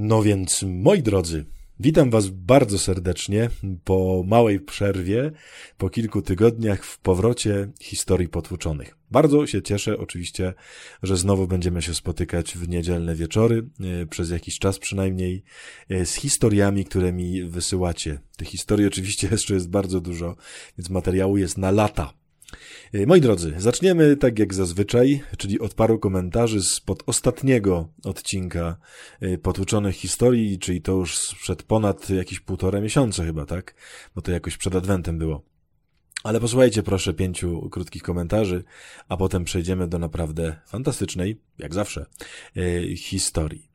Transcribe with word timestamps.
No 0.00 0.22
więc, 0.22 0.62
moi 0.62 1.02
drodzy, 1.02 1.44
witam 1.80 2.10
Was 2.10 2.28
bardzo 2.28 2.78
serdecznie 2.78 3.50
po 3.84 4.24
małej 4.26 4.60
przerwie, 4.60 5.30
po 5.78 5.90
kilku 5.90 6.22
tygodniach 6.22 6.84
w 6.84 6.98
powrocie 6.98 7.68
historii 7.80 8.28
potłuczonych. 8.28 8.96
Bardzo 9.10 9.46
się 9.46 9.62
cieszę 9.62 9.98
oczywiście, 9.98 10.54
że 11.02 11.16
znowu 11.16 11.46
będziemy 11.46 11.82
się 11.82 11.94
spotykać 11.94 12.52
w 12.52 12.68
niedzielne 12.68 13.14
wieczory, 13.14 13.68
e, 14.02 14.06
przez 14.06 14.30
jakiś 14.30 14.58
czas 14.58 14.78
przynajmniej, 14.78 15.42
e, 15.88 16.06
z 16.06 16.14
historiami, 16.14 16.84
które 16.84 17.12
mi 17.12 17.42
wysyłacie. 17.42 18.20
Tych 18.36 18.48
historii 18.48 18.86
oczywiście 18.86 19.28
jeszcze 19.32 19.54
jest 19.54 19.70
bardzo 19.70 20.00
dużo, 20.00 20.36
więc 20.78 20.90
materiału 20.90 21.36
jest 21.36 21.58
na 21.58 21.70
lata. 21.70 22.17
E, 22.92 23.06
moi 23.06 23.20
drodzy, 23.20 23.54
zaczniemy 23.56 24.16
tak 24.16 24.38
jak 24.38 24.54
zazwyczaj, 24.54 25.20
czyli 25.38 25.60
od 25.60 25.74
paru 25.74 25.98
komentarzy 25.98 26.62
spod 26.62 27.02
ostatniego 27.06 27.88
odcinka 28.04 28.76
e, 29.20 29.38
potłuczonych 29.38 29.96
historii, 29.96 30.58
czyli 30.58 30.82
to 30.82 30.92
już 30.92 31.34
przed 31.42 31.62
ponad 31.62 32.10
jakieś 32.10 32.40
półtora 32.40 32.80
miesiąca 32.80 33.24
chyba, 33.24 33.46
tak? 33.46 33.74
Bo 34.14 34.22
to 34.22 34.32
jakoś 34.32 34.56
przed 34.56 34.74
Adwentem 34.74 35.18
było. 35.18 35.42
Ale 36.22 36.40
posłuchajcie 36.40 36.82
proszę 36.82 37.14
pięciu 37.14 37.68
krótkich 37.70 38.02
komentarzy, 38.02 38.64
a 39.08 39.16
potem 39.16 39.44
przejdziemy 39.44 39.88
do 39.88 39.98
naprawdę 39.98 40.56
fantastycznej, 40.66 41.40
jak 41.58 41.74
zawsze, 41.74 42.06
e, 42.56 42.96
historii. 42.96 43.68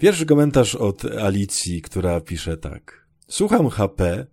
Pierwszy 0.00 0.26
komentarz 0.26 0.74
od 0.74 1.04
Alicji, 1.04 1.82
która 1.82 2.20
pisze 2.20 2.56
tak. 2.56 3.06
Słucham 3.28 3.68
HP 3.68 4.26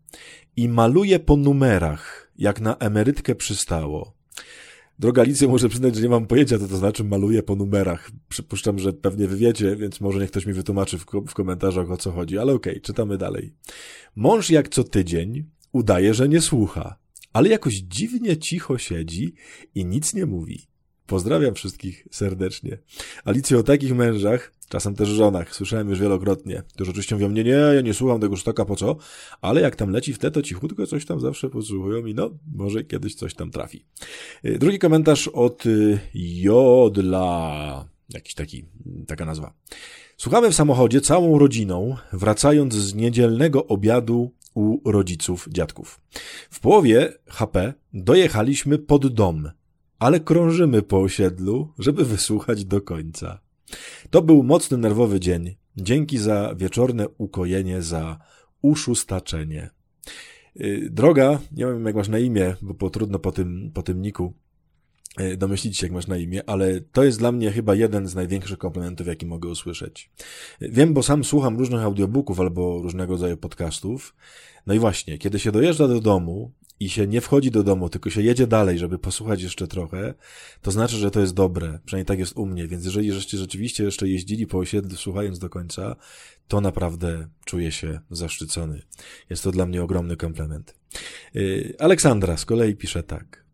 i 0.55 0.70
maluję 0.70 1.20
po 1.20 1.38
numerach 1.38 2.21
jak 2.38 2.62
na 2.62 2.77
emerytkę 2.77 3.35
przystało. 3.35 4.13
Droga 4.99 5.21
Alicjo, 5.21 5.49
muszę 5.49 5.70
przyznać, 5.70 5.95
że 5.95 6.02
nie 6.02 6.09
mam 6.09 6.27
pojęcia, 6.27 6.59
co 6.59 6.67
to 6.67 6.77
znaczy 6.77 7.04
maluję 7.04 7.44
po 7.44 7.55
numerach. 7.55 8.12
Przypuszczam, 8.30 8.80
że 8.80 8.94
pewnie 8.94 9.27
wy 9.27 9.38
wiecie, 9.38 9.76
więc 9.76 10.02
może 10.02 10.20
niech 10.20 10.31
ktoś 10.31 10.45
mi 10.45 10.54
wytłumaczy 10.54 10.98
w, 10.98 11.05
w 11.27 11.34
komentarzach, 11.34 11.91
o 11.91 11.98
co 11.98 12.12
chodzi. 12.12 12.38
Ale 12.38 12.54
okej, 12.54 12.73
okay, 12.73 12.81
czytamy 12.81 13.17
dalej. 13.17 13.54
Mąż 14.16 14.49
jak 14.49 14.70
co 14.70 14.84
tydzień 14.84 15.46
udaje, 15.71 16.13
że 16.13 16.29
nie 16.29 16.41
słucha, 16.41 16.96
ale 17.34 17.49
jakoś 17.49 17.73
dziwnie 17.73 18.38
cicho 18.38 18.77
siedzi 18.77 19.34
i 19.76 19.85
nic 19.85 20.13
nie 20.13 20.26
mówi. 20.26 20.71
Pozdrawiam 21.12 21.55
wszystkich 21.55 22.07
serdecznie. 22.12 22.77
Alicjo, 23.26 23.59
o 23.59 23.63
takich 23.63 23.95
mężach, 23.95 24.54
czasem 24.70 24.95
też 24.95 25.09
żonach, 25.09 25.55
słyszałem 25.55 25.90
już 25.90 25.99
wielokrotnie, 25.99 26.63
którzy 26.73 26.91
oczywiście 26.91 27.15
mówią, 27.15 27.29
nie, 27.29 27.43
nie, 27.43 27.51
ja 27.51 27.81
nie 27.81 27.93
słucham 27.93 28.20
tego 28.20 28.35
sztoka, 28.35 28.65
po 28.65 28.76
co? 28.76 28.98
Ale 29.41 29.62
jak 29.62 29.76
tam 29.76 29.89
leci 29.89 30.13
w 30.13 30.20
tle, 30.20 30.32
to 30.32 30.41
cichutko 30.41 30.87
coś 30.87 31.05
tam 31.05 31.20
zawsze 31.20 31.49
posłuchują 31.49 32.05
i 32.05 32.13
no, 32.13 32.29
może 32.55 32.84
kiedyś 32.84 33.15
coś 33.15 33.34
tam 33.34 33.51
trafi. 33.51 33.85
Y, 34.45 34.59
drugi 34.59 34.79
komentarz 34.79 35.27
od 35.27 35.65
y, 35.65 35.99
Jodla. 36.13 37.85
Jakiś 38.09 38.34
taki, 38.34 38.65
taka 39.07 39.26
nazwa. 39.26 39.54
Słuchamy 40.17 40.51
w 40.51 40.55
samochodzie 40.55 41.01
całą 41.01 41.39
rodziną, 41.39 41.95
wracając 42.13 42.73
z 42.76 42.95
niedzielnego 42.95 43.67
obiadu 43.67 44.32
u 44.54 44.91
rodziców, 44.91 45.48
dziadków. 45.51 45.99
W 46.49 46.59
połowie 46.59 47.13
HP 47.27 47.73
dojechaliśmy 47.93 48.77
pod 48.77 49.13
dom, 49.13 49.51
ale 50.02 50.20
krążymy 50.20 50.82
po 50.82 51.02
osiedlu, 51.02 51.74
żeby 51.80 52.05
wysłuchać 52.05 52.66
do 52.66 52.82
końca. 52.82 53.40
To 54.10 54.21
był 54.21 54.44
mocny 54.44 54.77
nerwowy 54.77 55.20
dzień. 55.20 55.55
Dzięki 55.77 56.18
za 56.18 56.55
wieczorne 56.55 57.07
ukojenie, 57.18 57.82
za 57.82 58.20
uszustaczenie. 58.62 59.70
Y, 60.62 60.90
droga, 60.91 61.40
nie 61.52 61.66
wiem 61.66 61.85
jak 61.85 61.96
masz 61.96 62.10
na 62.10 62.20
imię, 62.20 62.55
bo 62.62 62.74
po, 62.74 62.90
trudno 62.90 63.20
po 63.20 63.32
tym, 63.32 63.72
po 63.74 63.84
tym 63.84 64.02
niku 64.02 64.34
y, 65.22 65.38
domyślić 65.38 65.78
się 65.78 65.85
jak 65.85 65.94
masz 65.94 66.07
na 66.07 66.18
imię, 66.18 66.50
ale 66.50 66.81
to 66.81 67.03
jest 67.03 67.19
dla 67.19 67.31
mnie 67.31 67.52
chyba 67.52 67.75
jeden 67.75 68.07
z 68.07 68.16
największych 68.16 68.57
komplementów, 68.57 69.07
jaki 69.07 69.25
mogę 69.25 69.50
usłyszeć. 69.50 70.12
Wiem, 70.62 70.94
bo 70.94 71.03
sam 71.03 71.24
słucham 71.24 71.57
różnych 71.57 71.81
audiobooków 71.81 72.40
albo 72.40 72.81
różnego 72.81 73.13
rodzaju 73.13 73.38
podcastów. 73.38 74.16
No 74.68 74.74
i 74.74 74.79
właśnie, 74.79 75.18
kiedy 75.18 75.40
się 75.40 75.52
dojeżdża 75.52 75.88
do 75.88 76.00
domu 76.00 76.52
i 76.81 76.90
się 76.90 77.07
nie 77.07 77.22
wchodzi 77.22 77.51
do 77.51 77.63
domu, 77.63 77.90
tylko 77.90 78.09
się 78.09 78.22
jedzie 78.22 78.47
dalej, 78.47 78.79
żeby 78.79 79.00
posłuchać 79.00 79.41
jeszcze 79.41 79.67
trochę, 79.67 80.13
to 80.61 80.72
znaczy, 80.72 80.95
że 80.95 81.11
to 81.11 81.19
jest 81.19 81.33
dobre. 81.33 81.79
Przynajmniej 81.85 82.06
tak 82.06 82.19
jest 82.19 82.38
u 82.38 82.45
mnie. 82.45 82.67
Więc 82.67 82.85
jeżeli 82.85 83.11
żeście 83.11 83.38
rzeczywiście 83.38 83.83
jeszcze 83.83 84.09
jeździli 84.09 84.47
po 84.47 84.57
osiedlu, 84.57 84.97
słuchając 84.97 85.39
do 85.39 85.50
końca, 85.50 85.95
to 86.47 86.61
naprawdę 86.61 87.28
czuję 87.45 87.72
się 87.72 88.00
zaszczycony. 88.11 88.81
Jest 89.29 89.44
to 89.44 89.51
dla 89.51 89.66
mnie 89.66 89.83
ogromny 89.83 90.17
komplement. 90.17 90.75
Yy, 91.33 91.73
Aleksandra 91.79 92.38
z 92.38 92.45
kolei 92.45 92.75
pisze 92.75 93.03
tak. 93.03 93.45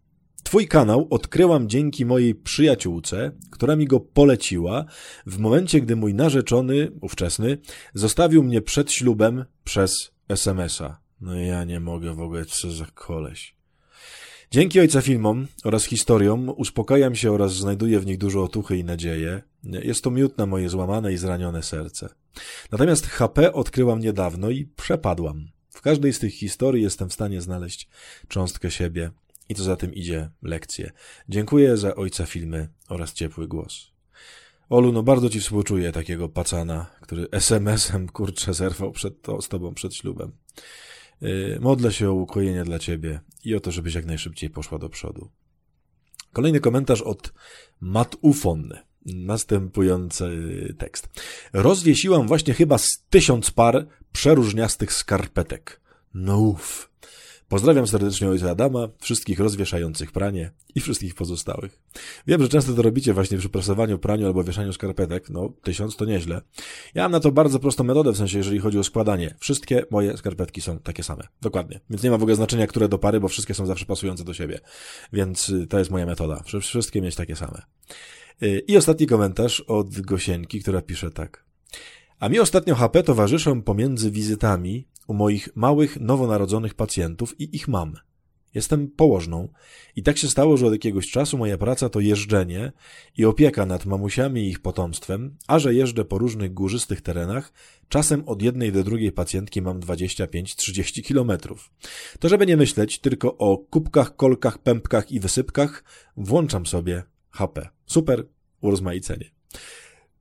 Twój 0.43 0.67
kanał 0.67 1.07
odkryłam 1.09 1.69
dzięki 1.69 2.05
mojej 2.05 2.35
przyjaciółce, 2.35 3.31
która 3.51 3.75
mi 3.75 3.85
go 3.85 3.99
poleciła 3.99 4.85
w 5.25 5.37
momencie, 5.37 5.81
gdy 5.81 5.95
mój 5.95 6.13
narzeczony, 6.13 6.91
ówczesny, 7.01 7.57
zostawił 7.93 8.43
mnie 8.43 8.61
przed 8.61 8.91
ślubem 8.91 9.45
przez 9.63 10.11
SMS-a. 10.29 11.06
No 11.21 11.35
ja 11.35 11.63
nie 11.63 11.79
mogę 11.79 12.13
w 12.13 12.21
ogóle, 12.21 12.45
co 12.45 12.71
za 12.71 12.85
koleś. 12.85 13.55
Dzięki 14.51 14.79
ojca 14.79 15.01
filmom 15.01 15.47
oraz 15.63 15.85
historiom 15.85 16.49
uspokajam 16.49 17.15
się 17.15 17.31
oraz 17.31 17.53
znajduję 17.53 17.99
w 17.99 18.05
nich 18.05 18.17
dużo 18.17 18.43
otuchy 18.43 18.77
i 18.77 18.83
nadzieję. 18.83 19.41
Jest 19.63 20.03
to 20.03 20.11
miód 20.11 20.37
na 20.37 20.45
moje 20.45 20.69
złamane 20.69 21.13
i 21.13 21.17
zranione 21.17 21.63
serce. 21.63 22.09
Natomiast 22.71 23.07
HP 23.07 23.53
odkryłam 23.53 23.99
niedawno 23.99 24.49
i 24.49 24.65
przepadłam. 24.65 25.47
W 25.69 25.81
każdej 25.81 26.13
z 26.13 26.19
tych 26.19 26.33
historii 26.33 26.83
jestem 26.83 27.09
w 27.09 27.13
stanie 27.13 27.41
znaleźć 27.41 27.89
cząstkę 28.27 28.71
siebie 28.71 29.11
i 29.49 29.55
co 29.55 29.63
za 29.63 29.75
tym 29.75 29.93
idzie 29.93 30.29
lekcję. 30.41 30.91
Dziękuję 31.29 31.77
za 31.77 31.95
ojca 31.95 32.25
filmy 32.25 32.69
oraz 32.89 33.13
ciepły 33.13 33.47
głos. 33.47 33.91
Olu, 34.69 34.91
no 34.91 35.03
bardzo 35.03 35.29
ci 35.29 35.39
współczuję 35.39 35.91
takiego 35.91 36.29
pacana, 36.29 36.85
który 37.01 37.27
SMS-em 37.31 38.09
kurczę 38.09 38.53
zerwał 38.53 38.91
przed 38.91 39.21
to, 39.21 39.41
z 39.41 39.47
tobą 39.47 39.73
przed 39.73 39.95
ślubem. 39.95 40.31
Y, 41.23 41.57
modlę 41.61 41.91
się 41.91 42.09
o 42.09 42.13
ukojenie 42.13 42.63
dla 42.63 42.79
ciebie 42.79 43.19
i 43.43 43.55
o 43.55 43.59
to, 43.59 43.71
żebyś 43.71 43.93
jak 43.93 44.05
najszybciej 44.05 44.49
poszła 44.49 44.79
do 44.79 44.89
przodu. 44.89 45.29
Kolejny 46.33 46.59
komentarz 46.59 47.01
od 47.01 47.33
Matufon. 47.79 48.73
Następujący 49.05 50.25
tekst. 50.77 51.09
Rozwiesiłam 51.53 52.27
właśnie 52.27 52.53
chyba 52.53 52.77
z 52.77 52.87
tysiąc 53.09 53.51
par 53.51 53.87
przeróżniastych 54.11 54.93
skarpetek. 54.93 55.81
No 56.13 56.39
uff. 56.39 56.89
Pozdrawiam 57.49 57.87
serdecznie 57.87 58.29
ojca 58.29 58.51
Adama, 58.51 58.87
wszystkich 58.99 59.39
rozwieszających 59.39 60.11
pranie 60.11 60.51
i 60.75 60.79
wszystkich 60.79 61.15
pozostałych. 61.15 61.79
Wiem, 62.27 62.41
że 62.41 62.49
często 62.49 62.73
to 62.73 62.81
robicie 62.81 63.13
właśnie 63.13 63.37
przy 63.37 63.49
prasowaniu, 63.49 63.99
praniu 63.99 64.25
albo 64.25 64.43
wieszaniu 64.43 64.73
skarpetek. 64.73 65.29
No, 65.29 65.53
tysiąc 65.63 65.95
to 65.95 66.05
nieźle. 66.05 66.41
Ja 66.95 67.03
mam 67.03 67.11
na 67.11 67.19
to 67.19 67.31
bardzo 67.31 67.59
prostą 67.59 67.83
metodę, 67.83 68.11
w 68.11 68.17
sensie, 68.17 68.37
jeżeli 68.37 68.59
chodzi 68.59 68.79
o 68.79 68.83
składanie. 68.83 69.35
Wszystkie 69.39 69.85
moje 69.91 70.17
skarpetki 70.17 70.61
są 70.61 70.79
takie 70.79 71.03
same. 71.03 71.23
Dokładnie. 71.41 71.79
Więc 71.89 72.03
nie 72.03 72.11
ma 72.11 72.17
w 72.17 72.21
ogóle 72.21 72.35
znaczenia, 72.35 72.67
które 72.67 72.89
do 72.89 72.97
pary, 72.97 73.19
bo 73.19 73.27
wszystkie 73.27 73.53
są 73.53 73.65
zawsze 73.65 73.85
pasujące 73.85 74.23
do 74.23 74.33
siebie. 74.33 74.59
Więc 75.13 75.49
y, 75.49 75.67
to 75.67 75.79
jest 75.79 75.91
moja 75.91 76.05
metoda. 76.05 76.43
Wszystkie 76.61 77.01
mieć 77.01 77.15
takie 77.15 77.35
same. 77.35 77.61
Y, 78.43 78.63
I 78.67 78.77
ostatni 78.77 79.07
komentarz 79.07 79.59
od 79.59 80.01
Gosienki, 80.01 80.61
która 80.61 80.81
pisze 80.81 81.11
tak. 81.11 81.46
A 82.19 82.29
mi 82.29 82.39
ostatnio 82.39 82.75
HP 82.75 83.03
towarzyszą 83.03 83.61
pomiędzy 83.61 84.11
wizytami 84.11 84.87
u 85.07 85.13
moich 85.13 85.49
małych, 85.55 85.99
nowonarodzonych 85.99 86.73
pacjentów 86.73 87.39
i 87.39 87.55
ich 87.55 87.67
mam. 87.67 87.93
Jestem 88.53 88.87
położną 88.87 89.49
i 89.95 90.03
tak 90.03 90.17
się 90.17 90.27
stało, 90.27 90.57
że 90.57 90.67
od 90.67 90.73
jakiegoś 90.73 91.11
czasu 91.11 91.37
moja 91.37 91.57
praca 91.57 91.89
to 91.89 91.99
jeżdżenie 91.99 92.71
i 93.17 93.25
opieka 93.25 93.65
nad 93.65 93.85
mamusiami 93.85 94.41
i 94.41 94.49
ich 94.49 94.59
potomstwem, 94.59 95.37
a 95.47 95.59
że 95.59 95.73
jeżdżę 95.73 96.05
po 96.05 96.17
różnych 96.17 96.53
górzystych 96.53 97.01
terenach, 97.01 97.53
czasem 97.89 98.23
od 98.25 98.41
jednej 98.41 98.71
do 98.71 98.83
drugiej 98.83 99.11
pacjentki 99.11 99.61
mam 99.61 99.79
25-30 99.79 101.03
kilometrów. 101.03 101.71
To 102.19 102.29
żeby 102.29 102.45
nie 102.45 102.57
myśleć 102.57 102.99
tylko 102.99 103.37
o 103.37 103.57
kubkach, 103.57 104.15
kolkach, 104.15 104.57
pępkach 104.57 105.11
i 105.11 105.19
wysypkach, 105.19 105.83
włączam 106.17 106.65
sobie 106.65 107.03
HP. 107.29 107.69
Super 107.85 108.27
urozmaicenie. 108.61 109.31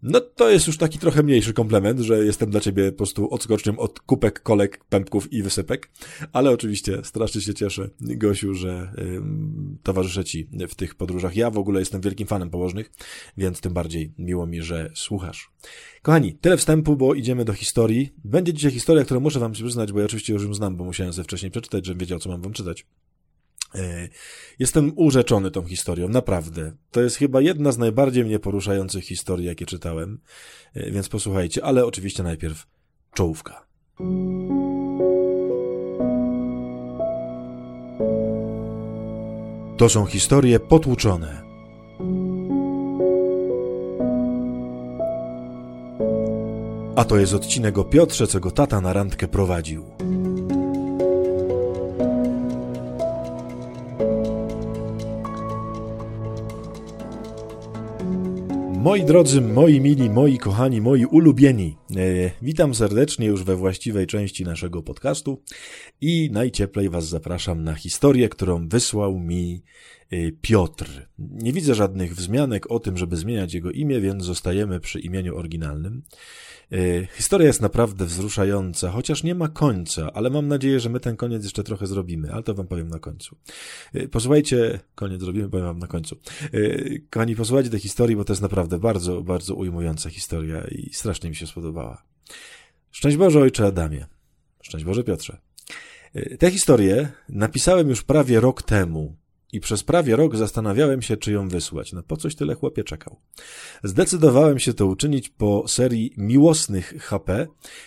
No 0.03 0.21
to 0.21 0.51
jest 0.51 0.67
już 0.67 0.79
taki 0.79 0.99
trochę 0.99 1.23
mniejszy 1.23 1.53
komplement, 1.53 2.01
że 2.01 2.25
jestem 2.25 2.51
dla 2.51 2.61
ciebie 2.61 2.93
po 2.93 2.97
prostu 2.97 3.31
odskocznią 3.31 3.79
od 3.79 4.01
kupek, 4.01 4.43
kolek, 4.43 4.85
pępków 4.85 5.33
i 5.33 5.43
wysypek, 5.43 5.91
ale 6.33 6.51
oczywiście 6.51 7.05
strasznie 7.05 7.41
się 7.41 7.55
cieszę, 7.55 7.91
Gosiu, 8.01 8.55
że 8.55 8.93
towarzyszę 9.83 10.25
ci 10.25 10.49
w 10.69 10.75
tych 10.75 10.95
podróżach. 10.95 11.37
Ja 11.37 11.51
w 11.51 11.59
ogóle 11.59 11.81
jestem 11.81 12.01
wielkim 12.01 12.27
fanem 12.27 12.51
położnych, 12.51 12.93
więc 13.37 13.61
tym 13.61 13.73
bardziej 13.73 14.13
miło 14.19 14.47
mi, 14.47 14.63
że 14.63 14.91
słuchasz. 14.95 15.51
Kochani, 16.03 16.35
tyle 16.35 16.57
wstępu, 16.57 16.97
bo 16.97 17.15
idziemy 17.15 17.45
do 17.45 17.53
historii. 17.53 18.13
Będzie 18.25 18.53
dzisiaj 18.53 18.71
historia, 18.71 19.05
którą 19.05 19.21
muszę 19.21 19.41
wam 19.41 19.53
przyznać, 19.53 19.93
bo 19.93 19.99
ja 19.99 20.05
oczywiście 20.05 20.33
już 20.33 20.45
ją 20.45 20.55
znam, 20.55 20.77
bo 20.77 20.85
musiałem 20.85 21.13
sobie 21.13 21.25
wcześniej 21.25 21.51
przeczytać, 21.51 21.87
żebym 21.87 22.01
wiedział, 22.01 22.19
co 22.19 22.29
mam 22.29 22.43
wam 22.43 22.53
czytać. 22.53 22.87
E, 23.77 24.09
jestem 24.59 24.93
urzeczony 24.97 25.51
tą 25.51 25.65
historią, 25.65 26.09
naprawdę. 26.09 26.73
To 26.91 27.01
jest 27.01 27.17
chyba 27.17 27.41
jedna 27.41 27.73
z 27.73 27.79
najbardziej 27.79 28.25
mnie 28.25 28.39
poruszających 28.39 29.05
historii, 29.05 29.47
jakie 29.47 29.67
czytałem, 29.67 30.21
e, 30.75 30.91
więc 30.91 31.09
posłuchajcie, 31.09 31.65
ale 31.65 31.87
oczywiście 31.87 32.23
najpierw 32.23 32.67
czołówka. 33.15 33.67
To 39.77 39.89
są 39.89 40.07
historie 40.07 40.61
potłuczone. 40.61 41.43
A 46.97 47.05
to 47.05 47.17
jest 47.17 47.35
odcinek 47.35 47.79
o 47.79 47.85
Piotrze, 47.85 48.27
co 48.27 48.41
go 48.41 48.51
tata 48.51 48.81
na 48.81 48.93
randkę 48.93 49.29
prowadził. 49.29 49.85
Moi 58.87 59.05
drodzy, 59.05 59.41
moi 59.41 59.81
mili, 59.81 60.11
moi 60.11 60.39
kochani, 60.39 60.81
moi 60.81 61.05
ulubieni, 61.05 61.77
e, 61.97 62.31
witam 62.43 62.75
serdecznie 62.75 63.27
już 63.27 63.45
we 63.45 63.57
właściwej 63.57 64.07
części 64.07 64.45
naszego 64.45 64.83
podcastu 64.83 65.43
i 66.01 66.31
najcieplej 66.33 66.91
Was 66.91 67.09
zapraszam 67.09 67.65
na 67.65 67.75
historię, 67.75 68.29
którą 68.29 68.69
wysłał 68.69 69.19
mi 69.19 69.63
Piotr. 70.41 71.07
Nie 71.19 71.53
widzę 71.53 71.75
żadnych 71.75 72.15
wzmianek 72.15 72.71
o 72.71 72.81
tym, 72.81 72.97
żeby 72.97 73.17
zmieniać 73.17 73.55
jego 73.55 73.71
imię, 73.71 74.01
więc 74.01 74.25
zostajemy 74.25 74.81
przy 74.81 75.01
imieniu 75.01 75.37
oryginalnym. 75.37 76.03
E, 76.73 77.07
historia 77.07 77.47
jest 77.47 77.61
naprawdę 77.61 78.07
wzruszająca, 78.07 78.91
chociaż 78.91 79.23
nie 79.23 79.35
ma 79.35 79.49
końca, 79.49 80.13
ale 80.13 80.31
mam 80.31 80.49
nadzieję, 80.49 80.81
że 80.81 80.89
my 80.89 81.01
ten 81.01 81.17
koniec 81.17 81.45
jeszcze 81.45 81.63
trochę 81.63 81.87
zrobimy, 81.87 82.33
ale 82.33 82.43
to 82.43 82.55
wam 82.55 82.67
powiem 82.67 82.89
na 82.89 82.99
końcu. 82.99 83.37
E, 83.95 84.09
posłuchajcie, 84.09 84.81
koniec 84.95 85.21
zrobimy, 85.21 85.49
powiem 85.49 85.67
wam 85.67 85.79
na 85.79 85.87
końcu. 85.87 86.17
Kochani, 87.11 87.37
posłuchajcie 87.37 87.71
tej 87.71 87.81
historii, 87.81 88.17
bo 88.17 88.25
to 88.25 88.33
jest 88.33 88.43
naprawdę 88.43 88.79
bardzo, 88.79 89.23
bardzo 89.23 89.55
ujmująca 89.55 90.11
historia 90.11 90.65
i 90.65 90.91
strasznie 90.93 91.31
mi 91.31 91.37
się 91.37 91.47
spodobała. 91.47 92.03
Szczęść 92.91 93.17
Boże, 93.17 93.41
ojcze 93.41 93.67
Adamie. 93.67 94.07
Szczęść 94.63 94.85
Boże, 94.85 95.05
Piotrze. 95.05 95.39
Tę 96.39 96.51
historię 96.51 97.13
napisałem 97.29 97.89
już 97.89 98.03
prawie 98.03 98.41
rok 98.41 98.63
temu, 98.63 99.17
i 99.53 99.61
przez 99.61 99.83
prawie 99.83 100.17
rok 100.17 100.37
zastanawiałem 100.37 101.03
się, 101.03 101.17
czy 101.17 101.33
ją 101.33 101.49
wysłać. 101.49 101.93
No 101.93 102.03
po 102.03 102.17
coś 102.17 102.35
tyle 102.35 102.55
chłopie 102.55 102.85
czekał. 102.85 103.17
Zdecydowałem 103.85 104.59
się 104.59 104.75
to 104.75 104.87
uczynić 104.87 105.29
po 105.29 105.69
serii 105.69 106.13
miłosnych 106.17 106.95
HP, 107.03 107.47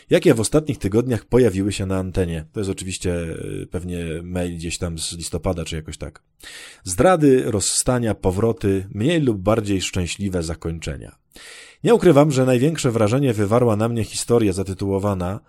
jakie 0.10 0.34
w 0.34 0.40
ostatnich 0.40 0.78
tygodniach 0.78 1.26
pojawiły 1.26 1.72
się 1.72 1.86
na 1.86 1.98
antenie. 1.98 2.46
To 2.54 2.60
jest 2.60 2.70
oczywiście 2.70 3.14
e, 3.14 3.66
pewnie 3.66 4.06
mail 4.24 4.56
gdzieś 4.56 4.78
tam 4.78 5.00
z 5.00 5.18
listopada, 5.18 5.66
czy 5.66 5.76
jakoś 5.76 5.98
tak. 5.98 6.22
Zdrady, 6.84 7.44
rozstania, 7.52 8.16
powroty, 8.16 8.88
mniej 8.94 9.22
lub 9.22 9.38
bardziej 9.38 9.82
szczęśliwe 9.82 10.44
zakończenia. 10.44 11.16
Nie 11.84 11.96
ukrywam, 11.96 12.32
że 12.32 12.46
największe 12.46 12.92
wrażenie 12.92 13.34
wywarła 13.34 13.76
na 13.76 13.90
mnie 13.90 14.04
historia 14.04 14.54
zatytułowana 14.54 15.40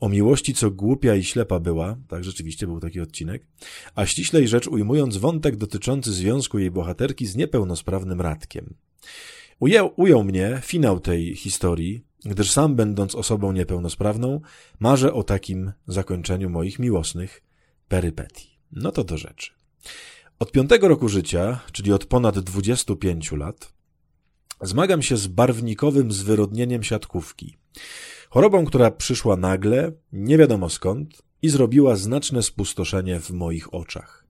o 0.00 0.08
miłości, 0.08 0.54
co 0.54 0.70
głupia 0.70 1.14
i 1.14 1.24
ślepa 1.24 1.60
była, 1.60 1.96
tak 2.08 2.24
rzeczywiście 2.24 2.66
był 2.66 2.80
taki 2.80 3.00
odcinek, 3.00 3.46
a 3.94 4.06
ściślej 4.06 4.48
rzecz 4.48 4.66
ujmując 4.66 5.16
wątek 5.16 5.56
dotyczący 5.56 6.12
związku 6.12 6.58
jej 6.58 6.70
bohaterki 6.70 7.26
z 7.26 7.36
niepełnosprawnym 7.36 8.20
Radkiem. 8.20 8.74
Ujął, 9.60 9.92
ujął 9.96 10.24
mnie 10.24 10.60
finał 10.64 11.00
tej 11.00 11.36
historii, 11.36 12.04
gdyż 12.24 12.50
sam 12.50 12.76
będąc 12.76 13.14
osobą 13.14 13.52
niepełnosprawną, 13.52 14.40
marzę 14.80 15.12
o 15.12 15.22
takim 15.22 15.72
zakończeniu 15.86 16.50
moich 16.50 16.78
miłosnych 16.78 17.42
perypetii. 17.88 18.58
No 18.72 18.92
to 18.92 19.04
do 19.04 19.16
rzeczy. 19.16 19.50
Od 20.38 20.52
piątego 20.52 20.88
roku 20.88 21.08
życia, 21.08 21.60
czyli 21.72 21.92
od 21.92 22.04
ponad 22.04 22.38
25 22.38 23.32
lat, 23.32 23.72
zmagam 24.62 25.02
się 25.02 25.16
z 25.16 25.26
barwnikowym 25.26 26.12
zwyrodnieniem 26.12 26.82
siatkówki. 26.82 27.56
Chorobą, 28.30 28.64
która 28.64 28.90
przyszła 28.90 29.36
nagle, 29.36 29.92
nie 30.12 30.38
wiadomo 30.38 30.68
skąd, 30.68 31.22
i 31.42 31.48
zrobiła 31.48 31.96
znaczne 31.96 32.42
spustoszenie 32.42 33.20
w 33.20 33.30
moich 33.30 33.74
oczach. 33.74 34.26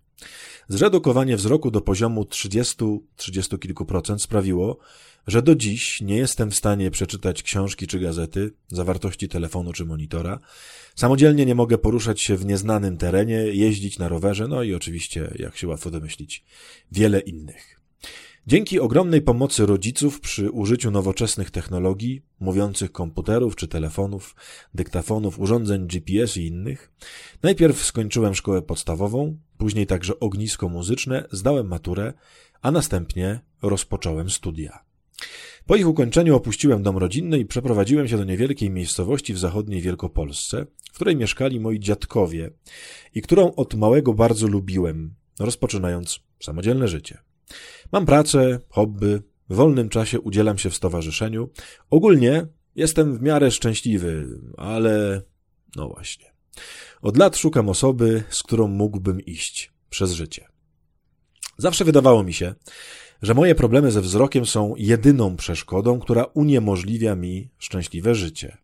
Zredukowanie 0.69 1.37
wzroku 1.37 1.71
do 1.71 1.81
poziomu 1.81 2.23
30-30 2.23 3.59
kilku 3.59 3.85
procent 3.85 4.23
sprawiło, 4.23 4.79
że 5.27 5.43
do 5.43 5.55
dziś 5.55 6.01
nie 6.01 6.17
jestem 6.17 6.51
w 6.51 6.55
stanie 6.55 6.91
przeczytać 6.91 7.43
książki 7.43 7.87
czy 7.87 8.01
gazety, 8.01 8.53
zawartości 8.69 9.29
telefonu 9.29 9.73
czy 9.73 9.85
monitora. 9.85 10.39
Samodzielnie 10.97 11.47
nie 11.47 11.55
mogę 11.55 11.79
poruszać 11.79 12.21
się 12.21 12.37
w 12.37 12.47
nieznanym 12.47 12.97
terenie, 12.97 13.35
jeździć 13.35 13.99
na 13.99 14.09
rowerze, 14.09 14.49
no 14.49 14.63
i 14.63 14.75
oczywiście, 14.75 15.35
jak 15.39 15.57
się 15.57 15.69
łatwo 15.69 15.91
domyślić, 15.91 16.45
wiele 16.93 17.21
innych. 17.21 17.80
Dzięki 18.51 18.81
ogromnej 18.81 19.23
pomocy 19.23 19.67
rodziców 19.67 20.21
przy 20.21 20.51
użyciu 20.51 20.91
nowoczesnych 20.91 21.51
technologii, 21.51 22.23
mówiących 22.41 22.93
komputerów 22.93 23.57
czy 23.57 23.69
telefonów, 23.69 24.37
dyktafonów, 24.75 25.39
urządzeń 25.39 25.87
GPS 25.87 26.37
i 26.37 26.47
innych, 26.47 26.93
najpierw 27.43 27.85
skończyłem 27.85 28.35
szkołę 28.35 28.63
podstawową, 28.63 29.37
później 29.59 29.87
także 29.87 30.21
ognisko 30.21 30.69
muzyczne, 30.69 31.25
zdałem 31.33 31.69
maturę, 31.69 32.13
a 32.63 32.71
następnie 32.71 33.41
rozpocząłem 33.63 34.31
studia. 34.31 34.85
Po 35.67 35.77
ich 35.77 35.89
ukończeniu 35.89 36.37
opuściłem 36.37 36.83
dom 36.83 36.97
rodzinny 36.97 37.39
i 37.39 37.47
przeprowadziłem 37.47 38.09
się 38.09 38.17
do 38.17 38.25
niewielkiej 38.25 38.71
miejscowości 38.71 39.35
w 39.35 39.39
zachodniej 39.39 39.81
Wielkopolsce, 39.81 40.67
w 40.93 40.95
której 40.95 41.17
mieszkali 41.17 41.61
moi 41.61 41.81
dziadkowie 41.81 42.51
i 43.15 43.23
którą 43.23 43.55
od 43.55 43.75
małego 43.75 44.15
bardzo 44.15 44.47
lubiłem, 44.47 45.15
rozpoczynając 45.39 46.21
samodzielne 46.41 46.89
życie. 46.89 47.30
Mam 47.93 48.07
pracę, 48.07 48.59
hobby, 48.69 49.23
w 49.51 49.55
wolnym 49.55 49.89
czasie 49.89 50.21
udzielam 50.21 50.59
się 50.59 50.71
w 50.71 50.77
stowarzyszeniu. 50.77 51.49
Ogólnie 51.91 52.47
jestem 52.77 53.19
w 53.19 53.23
miarę 53.23 53.51
szczęśliwy, 53.51 54.39
ale 54.57 55.23
no 55.77 55.89
właśnie. 55.89 56.33
Od 57.03 57.17
lat 57.17 57.37
szukam 57.37 57.69
osoby, 57.69 58.23
z 58.29 58.43
którą 58.43 58.69
mógłbym 58.69 59.21
iść 59.21 59.73
przez 59.91 60.13
życie. 60.13 60.49
Zawsze 61.59 61.85
wydawało 61.85 62.23
mi 62.23 62.33
się, 62.33 62.55
że 63.23 63.35
moje 63.35 63.55
problemy 63.55 63.91
ze 63.91 64.01
wzrokiem 64.01 64.47
są 64.47 64.75
jedyną 64.77 65.37
przeszkodą, 65.37 66.01
która 66.01 66.25
uniemożliwia 66.25 67.17
mi 67.17 67.51
szczęśliwe 67.59 68.15
życie. 68.15 68.57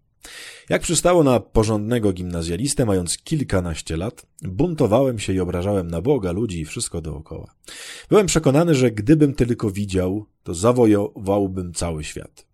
Jak 0.68 0.82
przystało 0.82 1.24
na 1.24 1.40
porządnego 1.40 2.12
gimnazjalistę, 2.12 2.86
mając 2.86 3.18
kilkanaście 3.18 3.96
lat, 3.96 4.26
buntowałem 4.42 5.18
się 5.18 5.32
i 5.32 5.40
obrażałem 5.40 5.90
na 5.90 6.02
Boga, 6.02 6.32
ludzi 6.32 6.60
i 6.60 6.64
wszystko 6.64 7.00
dookoła. 7.00 7.54
Byłem 8.08 8.26
przekonany, 8.26 8.74
że 8.74 8.90
gdybym 8.90 9.34
tylko 9.34 9.70
widział, 9.70 10.26
to 10.42 10.54
zawojowałbym 10.54 11.72
cały 11.72 12.04
świat. 12.04 12.46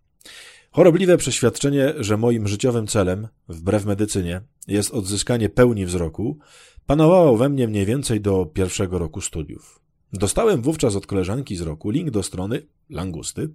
Chorobliwe 0.71 1.17
przeświadczenie, 1.17 1.93
że 1.97 2.17
moim 2.17 2.47
życiowym 2.47 2.87
celem, 2.87 3.27
wbrew 3.49 3.85
medycynie, 3.85 4.41
jest 4.67 4.91
odzyskanie 4.91 5.49
pełni 5.49 5.85
wzroku, 5.85 6.37
panowało 6.85 7.37
we 7.37 7.49
mnie 7.49 7.67
mniej 7.67 7.85
więcej 7.85 8.21
do 8.21 8.45
pierwszego 8.45 8.99
roku 8.99 9.21
studiów. 9.21 9.79
Dostałem 10.13 10.61
wówczas 10.61 10.95
od 10.95 11.07
koleżanki 11.07 11.55
z 11.55 11.61
roku 11.61 11.89
link 11.89 12.09
do 12.09 12.23
strony 12.23 12.61
Langusty 12.89 13.49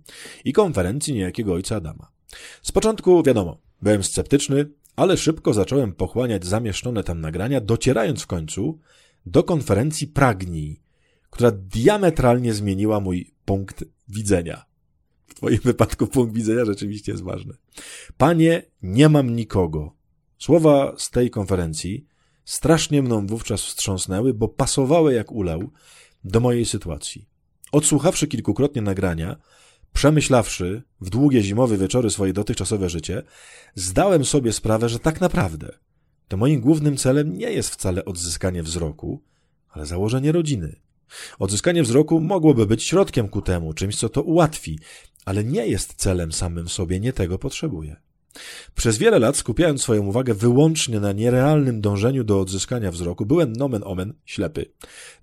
i 0.45 0.53
konferencji 0.53 1.15
niejakiego 1.15 1.55
ojca 1.55 1.77
Adama. 1.77 2.18
Z 2.63 2.73
początku, 2.73 3.23
wiadomo, 3.23 3.59
Byłem 3.83 4.05
sceptyczny, 4.05 4.71
ale 4.97 5.17
szybko 5.17 5.55
zacząłem 5.55 5.93
pochłaniać 5.93 6.47
zamieszczone 6.47 7.05
tam 7.05 7.21
nagrania, 7.21 7.61
docierając 7.61 8.23
w 8.23 8.27
końcu 8.27 8.79
do 9.27 9.43
konferencji 9.43 10.07
Pragnij, 10.07 10.81
która 11.31 11.51
diametralnie 11.51 12.55
zmieniła 12.55 13.01
mój 13.01 13.35
punkt 13.45 13.85
widzenia. 14.09 14.65
W 15.27 15.35
twoim 15.35 15.59
wypadku 15.65 16.07
punkt 16.07 16.35
widzenia 16.35 16.65
rzeczywiście 16.65 17.13
jest 17.13 17.25
ważny. 17.25 17.55
Panie, 18.17 18.63
nie 18.83 19.09
mam 19.09 19.37
nikogo. 19.37 19.95
Słowa 20.39 20.95
z 20.97 21.11
tej 21.11 21.31
konferencji 21.31 22.07
strasznie 22.45 23.03
mną 23.03 23.27
wówczas 23.27 23.63
wstrząsnęły, 23.63 24.35
bo 24.35 24.49
pasowały 24.49 25.15
jak 25.15 25.33
ulał 25.33 25.71
do 26.25 26.41
mojej 26.41 26.65
sytuacji. 26.65 27.29
Odsłuchawszy 27.73 28.27
kilkukrotnie 28.27 28.83
nagrania, 28.83 29.37
Przemyślawszy 29.93 30.83
w 31.01 31.11
długie 31.11 31.43
zimowe 31.43 31.77
wieczory 31.77 32.11
swoje 32.11 32.33
dotychczasowe 32.33 32.89
życie, 32.89 33.23
zdałem 33.75 34.25
sobie 34.25 34.53
sprawę, 34.53 34.89
że 34.89 34.99
tak 34.99 35.21
naprawdę 35.21 35.79
to 36.29 36.37
moim 36.37 36.61
głównym 36.61 36.97
celem 36.97 37.39
nie 37.39 37.51
jest 37.51 37.71
wcale 37.71 38.05
odzyskanie 38.05 38.63
wzroku, 38.63 39.23
ale 39.69 39.87
założenie 39.87 40.33
rodziny. 40.33 40.77
Odzyskanie 41.39 41.83
wzroku 41.83 42.21
mogłoby 42.21 42.67
być 42.67 42.85
środkiem 42.85 43.29
ku 43.29 43.43
temu, 43.43 43.73
czymś, 43.73 43.97
co 43.97 44.09
to 44.09 44.23
ułatwi, 44.23 44.79
ale 45.25 45.45
nie 45.45 45.67
jest 45.67 45.95
celem 45.95 46.33
samym 46.33 46.69
sobie, 46.69 47.01
nie 47.01 47.13
tego 47.13 47.39
potrzebuję. 47.39 47.97
Przez 48.75 48.99
wiele 48.99 49.19
lat, 49.19 49.37
skupiając 49.37 49.83
swoją 49.83 50.07
uwagę 50.07 50.35
wyłącznie 50.35 51.01
na 51.01 51.13
nierealnym 51.13 51.81
dążeniu 51.81 52.25
do 52.25 52.41
odzyskania 52.41 52.91
wzroku, 52.91 53.27
byłem 53.27 53.53
nomen 53.53 53.83
omen 53.85 54.15
ślepy 54.25 54.67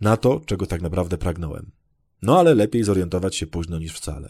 na 0.01 0.17
to, 0.17 0.41
czego 0.45 0.65
tak 0.65 0.81
naprawdę 0.81 1.17
pragnąłem. 1.17 1.71
No 2.25 2.39
ale 2.39 2.55
lepiej 2.55 2.83
zorientować 2.83 3.35
się 3.35 3.47
późno 3.47 3.79
niż 3.79 3.93
wcale. 3.93 4.29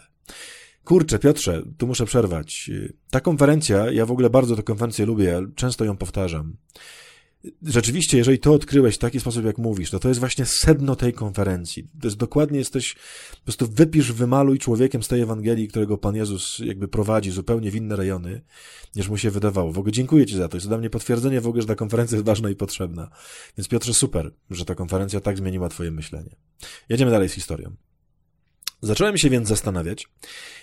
Kurczę, 0.83 1.19
Piotrze, 1.19 1.63
tu 1.77 1.87
muszę 1.87 2.05
przerwać. 2.05 2.71
Ta 3.09 3.19
konferencja, 3.19 3.91
ja 3.91 4.05
w 4.05 4.11
ogóle 4.11 4.29
bardzo 4.29 4.55
tę 4.55 4.63
konferencję 4.63 5.05
lubię, 5.05 5.41
często 5.55 5.85
ją 5.85 5.97
powtarzam. 5.97 6.57
Rzeczywiście, 7.61 8.17
jeżeli 8.17 8.39
to 8.39 8.53
odkryłeś 8.53 8.95
w 8.95 8.97
taki 8.97 9.19
sposób, 9.19 9.45
jak 9.45 9.57
mówisz, 9.57 9.89
to 9.89 9.99
to 9.99 10.07
jest 10.07 10.19
właśnie 10.19 10.45
sedno 10.45 10.95
tej 10.95 11.13
konferencji. 11.13 11.87
To 12.01 12.07
jest 12.07 12.17
dokładnie 12.17 12.59
jesteś, 12.59 12.95
po 13.31 13.43
prostu 13.43 13.67
wypisz, 13.67 14.11
wymaluj 14.11 14.59
człowiekiem 14.59 15.03
z 15.03 15.07
tej 15.07 15.21
Ewangelii, 15.21 15.67
którego 15.67 15.97
Pan 15.97 16.15
Jezus 16.15 16.59
jakby 16.59 16.87
prowadzi 16.87 17.31
zupełnie 17.31 17.71
w 17.71 17.75
inne 17.75 17.95
rejony, 17.95 18.41
niż 18.95 19.09
mu 19.09 19.17
się 19.17 19.31
wydawało. 19.31 19.71
W 19.71 19.79
ogóle 19.79 19.91
dziękuję 19.91 20.25
Ci 20.25 20.35
za 20.35 20.47
to. 20.47 20.57
Jest 20.57 20.65
to 20.65 20.69
dla 20.69 20.77
mnie 20.77 20.89
potwierdzenie 20.89 21.41
w 21.41 21.47
ogóle, 21.47 21.61
że 21.61 21.67
ta 21.67 21.75
konferencja 21.75 22.15
jest 22.15 22.25
ważna 22.25 22.49
i 22.49 22.55
potrzebna. 22.55 23.09
Więc 23.57 23.67
Piotrze, 23.67 23.93
super, 23.93 24.31
że 24.49 24.65
ta 24.65 24.75
konferencja 24.75 25.19
tak 25.19 25.37
zmieniła 25.37 25.69
Twoje 25.69 25.91
myślenie. 25.91 26.35
Jedziemy 26.89 27.11
dalej 27.11 27.29
z 27.29 27.33
historią. 27.33 27.75
Zacząłem 28.85 29.17
się 29.17 29.29
więc 29.29 29.47
zastanawiać, 29.47 30.07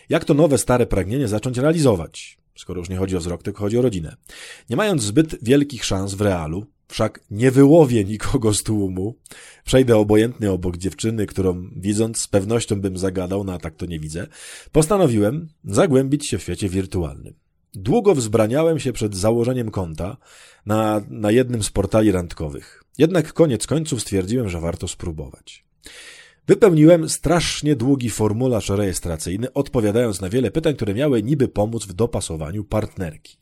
jak 0.08 0.24
to 0.24 0.34
nowe, 0.34 0.58
stare 0.58 0.86
pragnienie 0.86 1.28
zacząć 1.28 1.58
realizować. 1.58 2.38
skoro 2.58 2.78
już 2.78 2.88
nie 2.88 2.96
chodzi 2.96 3.16
o 3.16 3.20
wzrok, 3.20 3.42
tylko 3.42 3.60
chodzi 3.60 3.78
o 3.78 3.82
rodzinę. 3.82 4.16
Nie 4.70 4.76
mając 4.76 5.02
zbyt 5.02 5.44
wielkich 5.44 5.84
szans 5.84 6.14
w 6.14 6.20
realu, 6.20 6.66
wszak 6.88 7.20
nie 7.30 7.50
wyłowię 7.50 8.04
nikogo 8.04 8.54
z 8.54 8.62
tłumu, 8.62 9.16
przejdę 9.64 9.96
obojętnie 9.96 10.52
obok 10.52 10.76
dziewczyny, 10.76 11.26
którą 11.26 11.70
widząc 11.76 12.18
z 12.20 12.28
pewnością 12.28 12.80
bym 12.80 12.98
zagadał, 12.98 13.44
no 13.44 13.52
a 13.52 13.58
tak 13.58 13.76
to 13.76 13.86
nie 13.86 14.00
widzę, 14.00 14.26
postanowiłem 14.72 15.48
zagłębić 15.64 16.26
się 16.26 16.38
w 16.38 16.42
świecie 16.42 16.68
wirtualnym. 16.68 17.34
Długo 17.74 18.14
wzbraniałem 18.14 18.80
się 18.80 18.92
przed 18.92 19.16
założeniem 19.16 19.70
konta 19.70 20.16
na, 20.66 21.00
na 21.08 21.30
jednym 21.30 21.62
z 21.62 21.70
portali 21.70 22.12
randkowych. 22.12 22.82
Jednak 22.98 23.32
koniec 23.32 23.66
końców 23.66 24.00
stwierdziłem, 24.00 24.48
że 24.48 24.60
warto 24.60 24.88
spróbować. 24.88 25.64
Wypełniłem 26.46 27.08
strasznie 27.08 27.76
długi 27.76 28.10
formularz 28.10 28.68
rejestracyjny, 28.68 29.52
odpowiadając 29.52 30.20
na 30.20 30.28
wiele 30.28 30.50
pytań, 30.50 30.74
które 30.74 30.94
miały 30.94 31.22
niby 31.22 31.48
pomóc 31.48 31.86
w 31.86 31.92
dopasowaniu 31.92 32.64
partnerki. 32.64 33.36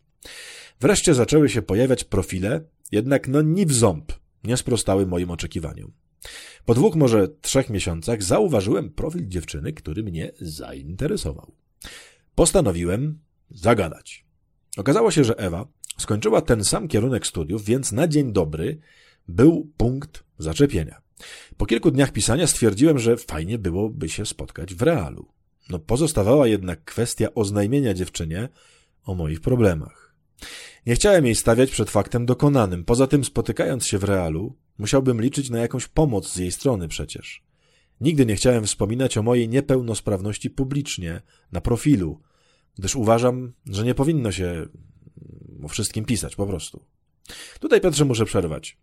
Wreszcie 0.81 1.15
zaczęły 1.15 1.49
się 1.49 1.63
pojawiać 1.63 2.05
profile, 2.05 2.61
jednak 2.93 3.29
no 3.29 3.43
ni 3.43 3.67
w 3.67 3.73
ząb 3.73 4.13
nie 4.45 4.57
sprostały 4.57 5.07
moim 5.07 5.31
oczekiwaniom. 5.31 5.93
Po 6.65 6.75
dwóch, 6.75 6.97
może 6.97 7.29
trzech 7.29 7.71
miesiącach 7.71 8.23
zauważyłem 8.23 8.91
profil 8.91 9.29
dziewczyny, 9.29 9.73
który 9.73 10.03
mnie 10.03 10.33
zainteresował. 10.41 11.53
Postanowiłem 12.35 13.19
zagadać. 13.51 14.25
Okazało 14.77 15.11
się, 15.11 15.25
że 15.25 15.39
Ewa 15.39 15.67
skończyła 15.99 16.41
ten 16.41 16.65
sam 16.65 16.89
kierunek 16.89 17.27
studiów, 17.27 17.65
więc 17.65 17.93
na 17.93 18.09
dzień 18.09 18.33
dobry 18.33 18.79
był 19.29 19.71
punkt 19.77 20.25
zaczepienia. 20.39 21.01
Po 21.57 21.67
kilku 21.67 21.91
dniach 21.91 22.13
pisania 22.13 22.47
stwierdziłem, 22.47 22.99
że 22.99 23.17
fajnie 23.17 23.59
byłoby 23.59 24.09
się 24.09 24.27
spotkać 24.27 24.75
w 24.75 24.83
realu. 24.83 25.27
No 25.71 25.79
pozostawała 25.79 26.47
jednak 26.47 26.85
kwestia 26.85 27.35
oznajmienia 27.35 27.95
dziewczynie 27.95 28.49
o 29.05 29.15
moich 29.15 29.41
problemach. 29.41 30.15
Nie 30.87 30.95
chciałem 30.95 31.27
jej 31.27 31.35
stawiać 31.35 31.71
przed 31.71 31.91
faktem 31.91 32.27
dokonanym. 32.27 32.85
Poza 32.85 33.07
tym, 33.07 33.25
spotykając 33.25 33.87
się 33.87 33.99
w 33.99 34.05
realu, 34.05 34.57
musiałbym 34.79 35.21
liczyć 35.21 35.51
na 35.51 35.59
jakąś 35.59 35.89
pomoc 35.89 36.33
z 36.33 36.37
jej 36.37 36.53
strony 36.53 36.89
przecież. 36.89 37.43
Nigdy 38.01 38.27
nie 38.27 38.37
chciałem 38.37 38.67
wspominać 38.67 39.19
o 39.19 39.23
mojej 39.23 39.49
niepełnosprawności 39.49 40.51
publicznie, 40.51 41.21
na 41.53 41.61
profilu, 41.61 42.21
gdyż 42.79 42.97
uważam, 42.97 43.53
że 43.67 43.85
nie 43.85 43.95
powinno 43.95 44.33
się 44.33 44.67
o 45.63 45.69
wszystkim 45.69 46.05
pisać 46.05 46.37
po 46.37 46.47
prostu. 46.47 46.85
Tutaj, 47.61 47.81
Piotrze, 47.81 48.05
muszę 48.05 48.25
przerwać. 48.25 48.77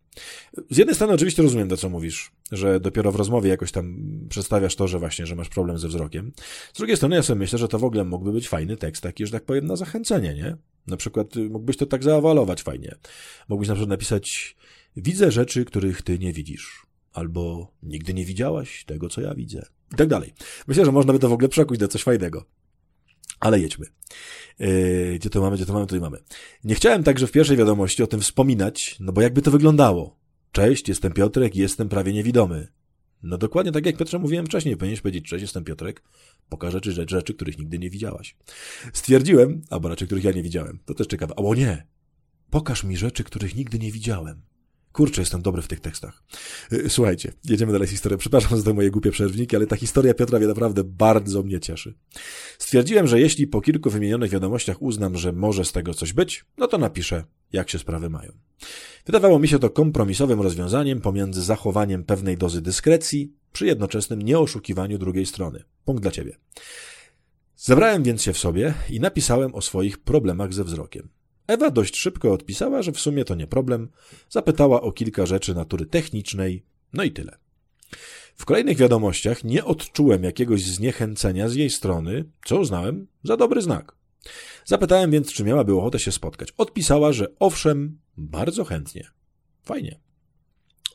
Z 0.70 0.78
jednej 0.78 0.96
strony 0.96 1.14
oczywiście 1.14 1.44
rozumiem 1.44 1.70
to, 1.70 1.78
co 1.78 1.90
mówisz, 1.90 2.32
że 2.52 2.80
dopiero 2.80 3.12
w 3.12 3.16
rozmowie 3.16 3.50
jakoś 3.50 3.72
tam 3.72 3.98
przedstawiasz 4.30 4.76
to, 4.76 4.88
że 4.88 5.00
właśnie, 5.00 5.26
że 5.26 5.36
masz 5.36 5.50
problem 5.50 5.78
ze 5.78 5.88
wzrokiem. 5.88 6.32
Z 6.74 6.78
drugiej 6.78 6.98
strony 6.98 7.16
ja 7.16 7.24
sobie 7.24 7.40
myślę, 7.40 7.60
że 7.60 7.68
to 7.68 7.80
w 7.80 7.84
ogóle 7.84 8.04
mógłby 8.04 8.32
być 8.32 8.50
fajny 8.50 8.78
tekst, 8.78 9.04
taki, 9.04 9.26
że 9.26 9.32
tak 9.32 9.46
powiem, 9.46 9.66
na 9.66 9.76
zachęcenie, 9.76 10.34
nie? 10.34 10.58
Na 10.88 10.98
przykład 10.98 11.38
y, 11.38 11.50
mógłbyś 11.50 11.78
to 11.78 11.86
tak 11.86 12.04
zaawalować 12.04 12.64
fajnie. 12.64 12.96
Mógłbyś 13.50 13.68
na 13.68 13.76
przykład 13.76 13.90
napisać 13.90 14.56
widzę 14.96 15.32
rzeczy, 15.32 15.66
których 15.66 16.02
ty 16.02 16.20
nie 16.20 16.34
widzisz. 16.34 16.86
Albo 17.14 17.72
nigdy 17.84 18.14
nie 18.14 18.26
widziałaś 18.26 18.86
tego, 18.86 19.10
co 19.10 19.22
ja 19.22 19.36
widzę. 19.36 19.66
I 19.94 19.96
tak 19.96 20.08
dalej. 20.08 20.34
Myślę, 20.68 20.86
że 20.86 20.92
można 20.92 21.14
by 21.14 21.20
to 21.20 21.30
w 21.30 21.34
ogóle 21.34 21.50
przekuć 21.50 21.80
na 21.80 21.88
coś 21.88 22.04
fajnego. 22.04 22.46
Ale 23.40 23.60
jedźmy. 23.60 23.86
Yy, 24.60 25.16
gdzie 25.20 25.30
to 25.30 25.42
mamy, 25.42 25.56
gdzie 25.56 25.66
to 25.66 25.74
mamy, 25.74 25.86
tutaj 25.86 26.02
mamy. 26.02 26.18
Nie 26.64 26.76
chciałem 26.76 27.04
także 27.04 27.28
w 27.28 27.32
pierwszej 27.32 27.58
wiadomości 27.58 28.04
o 28.04 28.08
tym 28.08 28.20
wspominać, 28.20 28.96
no 29.00 29.12
bo 29.12 29.22
jakby 29.22 29.42
to 29.42 29.52
wyglądało. 29.52 30.20
Cześć, 30.52 30.90
jestem 30.90 31.14
Piotrek 31.14 31.56
i 31.56 31.60
jestem 31.60 31.90
prawie 31.90 32.14
niewidomy. 32.14 32.68
No 33.24 33.38
dokładnie 33.38 33.72
tak 33.72 33.86
jak 33.86 33.98
Piotrze 33.98 34.20
mówiłem 34.20 34.46
wcześniej, 34.46 34.78
powinieneś 34.78 35.02
powiedzieć, 35.02 35.26
cześć, 35.26 35.42
jestem 35.42 35.64
Piotrek, 35.64 36.04
pokażę 36.50 36.82
ci 36.82 36.92
rzeczy, 36.92 37.16
rzeczy, 37.16 37.34
których 37.34 37.58
nigdy 37.58 37.80
nie 37.80 37.90
widziałaś. 37.90 38.36
Stwierdziłem, 38.94 39.62
albo 39.70 39.90
raczej 39.90 40.08
których 40.08 40.24
ja 40.24 40.32
nie 40.32 40.44
widziałem, 40.44 40.80
to 40.86 40.94
też 40.94 41.08
ciekawe, 41.08 41.36
o 41.36 41.56
nie, 41.56 41.88
pokaż 42.50 42.84
mi 42.84 42.98
rzeczy, 42.98 43.24
których 43.24 43.56
nigdy 43.56 43.80
nie 43.80 43.92
widziałem. 43.92 44.42
Kurczę, 44.98 45.22
jestem 45.22 45.42
dobry 45.42 45.62
w 45.62 45.68
tych 45.68 45.80
tekstach. 45.80 46.24
Y, 46.74 46.90
słuchajcie, 46.90 47.34
jedziemy 47.46 47.72
dalej 47.72 47.88
z 47.88 47.92
historią. 47.92 48.18
Przepraszam 48.18 48.58
za 48.58 48.64
te 48.64 48.74
moje 48.74 48.92
głupie 48.92 49.12
przerwniki, 49.12 49.56
ale 49.56 49.68
ta 49.68 49.76
historia 49.76 50.14
Piotra 50.14 50.40
mnie 50.40 50.48
naprawdę 50.48 50.84
bardzo 50.84 51.44
mnie 51.44 51.60
cieszy. 51.60 51.94
Stwierdziłem, 52.58 53.08
że 53.08 53.20
jeśli 53.20 53.48
po 53.48 53.62
kilku 53.62 53.90
wymienionych 53.90 54.32
wiadomościach 54.32 54.82
uznam, 54.82 55.18
że 55.18 55.34
może 55.34 55.66
z 55.66 55.72
tego 55.72 55.94
coś 55.94 56.14
być, 56.14 56.46
no 56.58 56.68
to 56.68 56.78
napiszę, 56.78 57.24
jak 57.54 57.70
się 57.70 57.80
sprawy 57.80 58.10
mają. 58.10 58.32
Wydawało 59.06 59.40
mi 59.40 59.48
się 59.48 59.60
to 59.60 59.70
kompromisowym 59.70 60.42
rozwiązaniem 60.42 61.02
pomiędzy 61.02 61.42
zachowaniem 61.42 62.04
pewnej 62.04 62.38
dozy 62.38 62.62
dyskrecji 62.62 63.34
przy 63.54 63.66
jednoczesnym 63.66 64.22
nieoszukiwaniu 64.22 64.98
drugiej 64.98 65.26
strony. 65.26 65.64
Punkt 65.86 66.02
dla 66.02 66.12
ciebie. 66.12 66.38
Zebrałem 67.56 68.04
więc 68.04 68.24
się 68.24 68.34
w 68.34 68.38
sobie 68.38 68.74
i 68.90 69.00
napisałem 69.00 69.56
o 69.56 69.62
swoich 69.62 69.98
problemach 69.98 70.54
ze 70.54 70.64
wzrokiem. 70.64 71.10
Ewa 71.48 71.72
dość 71.72 71.98
szybko 71.98 72.34
odpisała, 72.34 72.82
że 72.82 72.92
w 72.92 73.00
sumie 73.00 73.26
to 73.26 73.36
nie 73.36 73.48
problem, 73.48 73.90
zapytała 74.30 74.82
o 74.82 74.92
kilka 74.92 75.26
rzeczy 75.26 75.56
natury 75.56 75.86
technicznej, 75.86 76.66
no 76.94 77.04
i 77.04 77.12
tyle. 77.12 77.38
W 78.36 78.46
kolejnych 78.46 78.78
wiadomościach 78.78 79.44
nie 79.44 79.66
odczułem 79.66 80.24
jakiegoś 80.24 80.64
zniechęcenia 80.64 81.50
z 81.50 81.56
jej 81.56 81.70
strony, 81.70 82.26
co 82.46 82.60
uznałem 82.60 83.08
za 83.24 83.38
dobry 83.38 83.62
znak. 83.62 83.96
Zapytałem 84.66 85.12
więc, 85.12 85.34
czy 85.34 85.44
miałaby 85.44 85.76
ochotę 85.76 86.00
się 86.00 86.12
spotkać. 86.12 86.54
Odpisała, 86.58 87.14
że 87.14 87.28
owszem, 87.40 88.00
bardzo 88.18 88.64
chętnie. 88.66 89.08
Fajnie. 89.64 90.00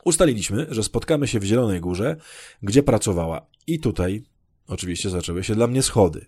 Ustaliliśmy, 0.03 0.67
że 0.69 0.83
spotkamy 0.83 1.27
się 1.27 1.39
w 1.39 1.43
Zielonej 1.43 1.81
Górze, 1.81 2.15
gdzie 2.63 2.83
pracowała. 2.83 3.47
I 3.67 3.79
tutaj 3.79 4.23
oczywiście 4.67 5.09
zaczęły 5.09 5.43
się 5.43 5.55
dla 5.55 5.67
mnie 5.67 5.83
schody. 5.83 6.25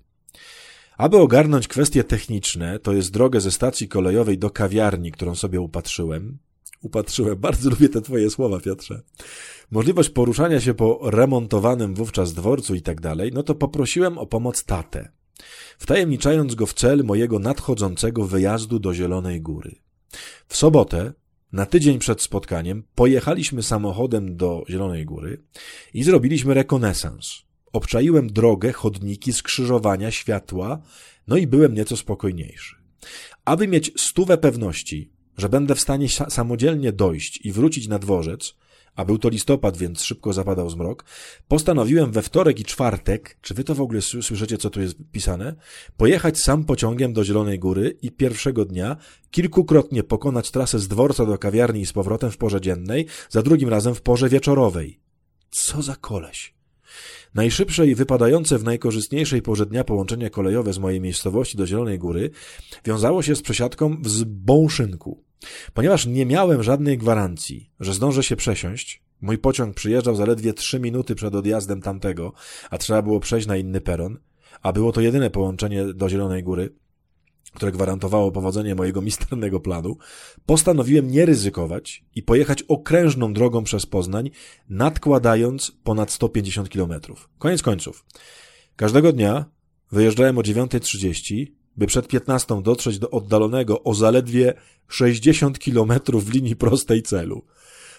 Aby 0.98 1.18
ogarnąć 1.18 1.68
kwestie 1.68 2.04
techniczne, 2.04 2.80
to 2.80 2.94
jest 2.94 3.12
drogę 3.12 3.42
ze 3.42 3.52
stacji 3.52 3.88
kolejowej 3.88 4.38
do 4.38 4.50
kawiarni, 4.50 5.12
którą 5.12 5.36
sobie 5.36 5.62
upatrzyłem. 5.62 6.38
Upatrzyłem, 6.82 7.36
bardzo 7.40 7.70
lubię 7.70 7.90
te 7.90 8.02
twoje 8.02 8.30
słowa, 8.30 8.60
Piotrze. 8.60 9.02
Możliwość 9.72 10.10
poruszania 10.10 10.62
się 10.62 10.74
po 10.74 11.00
remontowanym 11.04 11.96
wówczas 11.96 12.34
dworcu 12.34 12.75
i 12.75 12.82
tak 12.82 13.02
dalej, 13.02 13.32
no 13.34 13.44
to 13.44 13.56
poprosiłem 13.56 14.18
o 14.18 14.25
pomoc 14.25 14.64
tatę, 14.64 15.12
wtajemniczając 15.78 16.56
go 16.56 16.66
w 16.66 16.74
cel 16.74 17.04
mojego 17.04 17.40
nadchodzącego 17.40 18.25
wyjazdu 18.25 18.80
do 18.80 18.94
Zielonej 18.94 19.42
Góry. 19.42 19.75
W 20.48 20.56
sobotę, 20.58 21.14
na 21.52 21.66
tydzień 21.66 22.00
przed 22.00 22.22
spotkaniem, 22.22 22.84
pojechaliśmy 22.96 23.64
samochodem 23.64 24.38
do 24.38 24.64
Zielonej 24.70 25.06
Góry 25.06 25.44
i 25.94 26.04
zrobiliśmy 26.04 26.54
rekonesans. 26.54 27.45
Obczaiłem 27.75 28.27
drogę, 28.27 28.72
chodniki, 28.72 29.34
skrzyżowania, 29.34 30.12
światła, 30.12 30.82
no 31.27 31.38
i 31.38 31.48
byłem 31.48 31.74
nieco 31.74 31.98
spokojniejszy. 31.98 32.75
Aby 33.46 33.67
mieć 33.67 33.91
stówę 34.01 34.38
pewności, 34.38 35.12
że 35.38 35.50
będę 35.50 35.75
w 35.75 35.82
stanie 35.82 36.08
samodzielnie 36.10 36.91
dojść 36.91 37.46
i 37.46 37.51
wrócić 37.51 37.88
na 37.88 38.00
dworzec, 38.00 38.55
a 38.96 39.05
był 39.05 39.17
to 39.17 39.29
listopad, 39.29 39.77
więc 39.77 40.03
szybko 40.03 40.34
zapadał 40.34 40.70
zmrok, 40.70 41.05
postanowiłem 41.48 42.12
we 42.12 42.22
wtorek 42.22 42.60
i 42.60 42.63
czwartek, 42.63 43.38
czy 43.41 43.53
wy 43.53 43.63
to 43.63 43.75
w 43.75 43.82
ogóle 43.82 44.01
słyszycie, 44.01 44.58
co 44.58 44.70
tu 44.70 44.82
jest 44.82 44.98
pisane, 45.12 45.55
pojechać 45.98 46.39
sam 46.39 46.63
pociągiem 46.63 47.13
do 47.13 47.24
Zielonej 47.24 47.60
Góry 47.60 47.98
i 48.01 48.12
pierwszego 48.12 48.65
dnia 48.65 48.98
kilkukrotnie 49.32 50.03
pokonać 50.03 50.51
trasę 50.51 50.79
z 50.79 50.88
dworca 50.88 51.25
do 51.25 51.38
kawiarni 51.38 51.82
i 51.82 51.86
z 51.86 51.94
powrotem 51.94 52.32
w 52.32 52.38
porze 52.38 52.62
dziennej, 52.62 53.05
za 53.29 53.41
drugim 53.41 53.70
razem 53.70 53.96
w 53.96 54.01
porze 54.01 54.29
wieczorowej. 54.29 55.00
Co 55.50 55.82
za 55.82 55.96
koleś! 55.96 56.55
Najszybsze 57.36 57.88
i 57.88 57.96
wypadające 57.96 58.58
w 58.58 58.64
najkorzystniejszej 58.64 59.42
porze 59.42 59.66
dnia 59.66 59.84
połączenie 59.84 60.30
kolejowe 60.30 60.74
z 60.74 60.78
mojej 60.78 61.02
miejscowości 61.02 61.58
do 61.58 61.68
Zielonej 61.68 62.00
Góry 62.00 62.30
wiązało 62.86 63.22
się 63.22 63.36
z 63.36 63.42
przesiadką 63.42 64.02
w 64.02 64.10
Zbąszynku. 64.10 65.24
Ponieważ 65.74 66.06
nie 66.06 66.25
miałem 66.25 66.64
żadnej 66.64 66.98
gwarancji, 66.98 67.70
że 67.80 67.94
zdążę 67.94 68.24
się 68.24 68.36
przesiąść, 68.36 69.04
mój 69.22 69.38
pociąg 69.38 69.75
przyjeżdżał 69.75 70.16
zaledwie 70.16 70.54
trzy 70.54 70.80
minuty 70.80 71.16
przed 71.16 71.36
odjazdem 71.36 71.82
tamtego, 71.82 72.34
a 72.70 72.78
trzeba 72.78 73.02
było 73.02 73.20
przejść 73.20 73.48
na 73.48 73.58
inny 73.58 73.82
peron, 73.82 74.18
a 74.62 74.74
było 74.74 74.92
to 74.92 75.02
jedyne 75.02 75.30
połączenie 75.30 75.86
do 75.86 76.10
Zielonej 76.10 76.44
Góry, 76.44 76.74
które 77.56 77.72
gwarantowało 77.72 78.32
powodzenie 78.32 78.76
mojego 78.76 79.02
misternego 79.02 79.60
planu, 79.60 79.98
postanowiłem 80.46 81.12
nie 81.12 81.26
ryzykować 81.26 82.06
i 82.16 82.24
pojechać 82.24 82.64
okrężną 82.64 83.34
drogą 83.34 83.64
przez 83.64 83.86
Poznań, 83.86 84.30
nadkładając 84.70 85.72
ponad 85.84 86.12
150 86.12 86.70
kilometrów. 86.70 87.30
Koniec 87.38 87.62
końców. 87.62 88.06
Każdego 88.76 89.14
dnia 89.14 89.46
wyjeżdżałem 89.92 90.38
o 90.38 90.42
9.30, 90.42 91.46
by 91.78 91.88
przed 91.88 92.08
15 92.08 92.62
dotrzeć 92.62 93.00
do 93.00 93.10
oddalonego 93.10 93.84
o 93.84 93.94
zaledwie 93.94 94.54
60 94.88 95.60
kilometrów 95.60 96.34
linii 96.34 96.56
prostej 96.56 97.04
celu. 97.04 97.46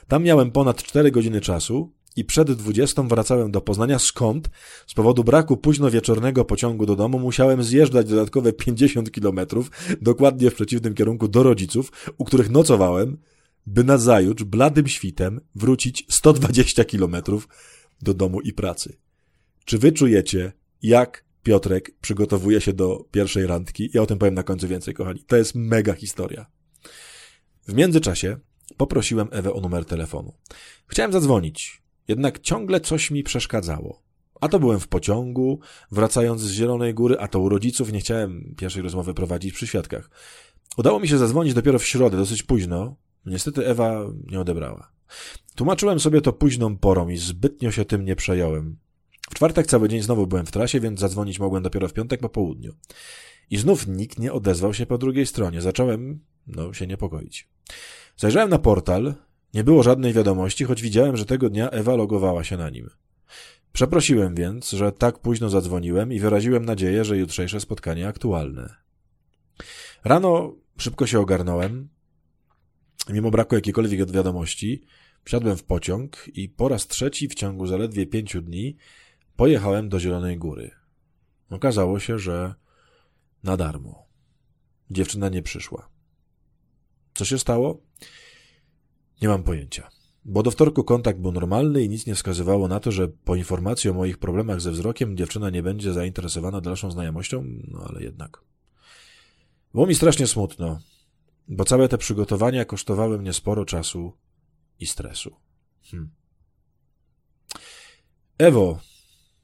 Tam 0.09 0.23
miałem 0.23 0.51
ponad 0.51 0.83
4 0.83 1.11
godziny 1.11 1.41
czasu, 1.41 1.93
i 2.16 2.25
przed 2.25 2.52
dwudziestą 2.52 3.08
wracałem 3.08 3.50
do 3.50 3.61
Poznania, 3.61 3.99
skąd 3.99 4.50
z 4.87 4.94
powodu 4.94 5.25
braku 5.25 5.56
późno 5.56 5.90
wieczornego 5.90 6.44
pociągu 6.44 6.87
do 6.87 6.96
domu 6.96 7.18
musiałem 7.18 7.62
zjeżdżać 7.62 8.08
dodatkowe 8.08 8.52
50 8.52 9.11
kilometrów, 9.11 9.70
dokładnie 10.00 10.50
w 10.50 10.54
przeciwnym 10.54 10.94
kierunku 10.94 11.28
do 11.28 11.42
rodziców, 11.42 11.92
u 12.18 12.25
których 12.25 12.50
nocowałem, 12.50 13.18
by 13.66 13.85
na 13.85 13.99
zajutrz 13.99 14.44
bladym 14.44 14.88
świtem 14.88 15.40
wrócić 15.54 16.06
120 16.08 16.85
kilometrów 16.85 17.49
do 18.02 18.14
domu 18.14 18.40
i 18.40 18.52
pracy. 18.52 18.96
Czy 19.64 19.78
wy 19.78 19.92
czujecie, 19.92 20.52
jak 20.82 21.26
Piotrek 21.42 21.90
przygotowuje 22.00 22.61
się 22.61 22.73
do 22.73 23.04
pierwszej 23.11 23.46
randki. 23.46 23.90
Ja 23.94 24.02
o 24.02 24.06
tym 24.06 24.18
powiem 24.18 24.35
na 24.35 24.42
końcu 24.42 24.68
więcej, 24.68 24.94
kochani. 24.94 25.25
To 25.26 25.37
jest 25.37 25.54
mega 25.54 25.92
historia. 25.92 26.46
W 27.68 27.75
międzyczasie 27.75 28.37
poprosiłem 28.76 29.28
Ewę 29.30 29.52
o 29.52 29.61
numer 29.61 29.85
telefonu. 29.85 30.32
Chciałem 30.87 31.12
zadzwonić, 31.12 31.82
jednak 32.09 32.39
ciągle 32.39 32.81
coś 32.81 33.11
mi 33.11 33.23
przeszkadzało. 33.23 34.03
A 34.41 34.49
to 34.49 34.59
byłem 34.59 34.81
w 34.81 34.89
pociągu, 34.89 35.61
wracając 35.91 36.41
z 36.41 36.51
Zielonej 36.51 36.95
Góry, 36.95 37.17
a 37.19 37.29
to 37.29 37.41
u 37.41 37.49
rodziców 37.49 37.93
nie 37.93 38.01
chciałem 38.01 38.55
pierwszej 38.57 38.83
rozmowy 38.83 39.15
prowadzić 39.15 39.55
przy 39.55 39.67
świadkach. 39.67 40.11
Udało 40.77 41.01
mi 41.01 41.09
się 41.09 41.19
zadzwonić 41.19 41.55
dopiero 41.55 41.79
w 41.79 41.87
środę, 41.87 42.17
dosyć 42.17 42.43
późno. 42.43 42.97
Niestety 43.27 43.67
Ewa 43.67 44.07
nie 44.31 44.41
odebrała. 44.41 44.93
Tłumaczyłem 45.55 46.01
sobie 46.01 46.21
to 46.21 46.33
późną 46.33 46.77
porą 46.77 47.09
i 47.09 47.17
zbytnio 47.17 47.71
się 47.71 47.85
tym 47.85 48.05
nie 48.05 48.17
przejąłem. 48.17 48.77
W 49.31 49.35
czwartek 49.35 49.67
cały 49.67 49.89
dzień 49.89 50.03
znowu 50.03 50.27
byłem 50.27 50.47
w 50.47 50.51
trasie, 50.51 50.81
więc 50.81 51.01
zadzwonić 51.01 51.39
mogłem 51.39 51.63
dopiero 51.63 51.89
w 51.89 51.93
piątek 51.93 52.21
po 52.21 52.29
południu. 52.29 52.73
I 53.51 53.57
znów 53.57 53.87
nikt 53.87 54.19
nie 54.19 54.33
odezwał 54.33 54.75
się 54.75 54.87
po 54.87 54.99
drugiej 54.99 55.27
stronie. 55.27 55.61
Zacząłem, 55.61 56.21
no, 56.47 56.73
się 56.73 56.87
niepokoić. 56.87 57.49
Zajrzałem 58.17 58.51
na 58.51 58.59
portal. 58.59 59.15
Nie 59.57 59.65
było 59.65 59.83
żadnej 59.83 60.13
wiadomości, 60.13 60.65
choć 60.65 60.83
widziałem, 60.83 61.17
że 61.17 61.25
tego 61.25 61.51
dnia 61.51 61.71
Ewa 61.71 61.97
logowała 61.97 62.45
się 62.45 62.57
na 62.57 62.71
nim. 62.71 62.91
Przeprosiłem 63.73 64.35
więc, 64.35 64.71
że 64.71 64.93
tak 64.93 65.19
późno 65.19 65.49
zadzwoniłem 65.49 66.13
i 66.13 66.21
wyraziłem 66.21 66.65
nadzieję, 66.65 67.05
że 67.05 67.19
jutrzejsze 67.19 67.61
spotkanie 67.61 68.09
aktualne. 68.09 68.75
Rano 70.05 70.55
szybko 70.79 71.07
się 71.07 71.21
ogarnąłem. 71.21 71.89
Mimo 73.09 73.31
braku 73.31 73.55
jakiejkolwiek 73.55 74.11
wiadomości, 74.11 74.83
wsiadłem 75.25 75.57
w 75.57 75.65
pociąg 75.65 76.29
i 76.35 76.49
po 76.49 76.69
raz 76.69 76.87
trzeci 76.87 77.29
w 77.29 77.35
ciągu 77.35 77.67
zaledwie 77.67 78.07
pięciu 78.07 78.43
dni 78.43 78.77
pojechałem 79.37 79.89
do 79.89 80.01
Zielonej 80.01 80.39
Góry. 80.39 80.71
Okazało 81.51 82.01
się, 82.01 82.19
że 82.19 82.55
na 83.43 83.57
darmo. 83.57 84.07
Dziewczyna 84.91 85.29
nie 85.29 85.43
przyszła. 85.43 85.89
Co 87.15 87.25
się 87.25 87.39
stało? 87.39 87.83
Nie 89.23 89.28
mam 89.28 89.42
pojęcia. 89.42 89.90
Bo 90.25 90.42
do 90.42 90.50
wtorku 90.50 90.85
kontakt 90.85 91.18
był 91.18 91.32
normalny 91.32 91.82
i 91.82 91.88
nic 91.88 92.06
nie 92.06 92.14
wskazywało 92.14 92.68
na 92.68 92.80
to, 92.80 92.92
że 92.92 93.08
po 93.08 93.37
informacji 93.37 93.90
o 93.90 93.94
moich 93.94 94.18
problemach 94.18 94.61
ze 94.61 94.70
wzrokiem 94.70 95.16
dziewczyna 95.16 95.50
nie 95.50 95.62
będzie 95.62 95.92
zainteresowana 95.92 96.61
dalszą 96.61 96.90
znajomością, 96.90 97.44
no 97.68 97.87
ale 97.88 98.02
jednak. 98.02 98.40
Było 99.75 99.87
mi 99.87 99.94
strasznie 99.94 100.26
smutno, 100.26 100.80
bo 101.49 101.64
całe 101.64 101.88
te 101.88 101.99
przygotowania 101.99 102.64
kosztowały 102.64 103.18
mnie 103.18 103.32
sporo 103.32 103.64
czasu 103.64 104.12
i 104.80 104.87
stresu. 104.87 105.37
Hm. 105.90 106.11
Ewo, 108.38 108.78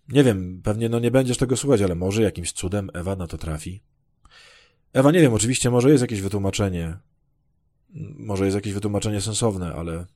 nie 0.09 0.25
wiem, 0.25 0.61
pewnie 0.65 0.89
no 0.89 0.99
nie 0.99 1.11
będziesz 1.11 1.37
tego 1.37 1.57
słuchać, 1.57 1.83
ale 1.83 1.95
może 1.95 2.23
jakimś 2.23 2.53
cudem 2.53 2.91
Ewa 2.95 3.17
na 3.17 3.27
to 3.27 3.39
trafi. 3.39 3.83
Ewa, 4.93 5.11
nie 5.11 5.21
wiem, 5.21 5.35
oczywiście 5.35 5.71
może 5.71 5.91
jest 5.91 6.03
jakieś 6.03 6.21
wytłumaczenie. 6.21 6.99
Może 8.19 8.45
jest 8.45 8.55
jakieś 8.55 8.73
wytłumaczenie 8.73 9.21
sensowne, 9.21 9.75
ale 9.75 10.07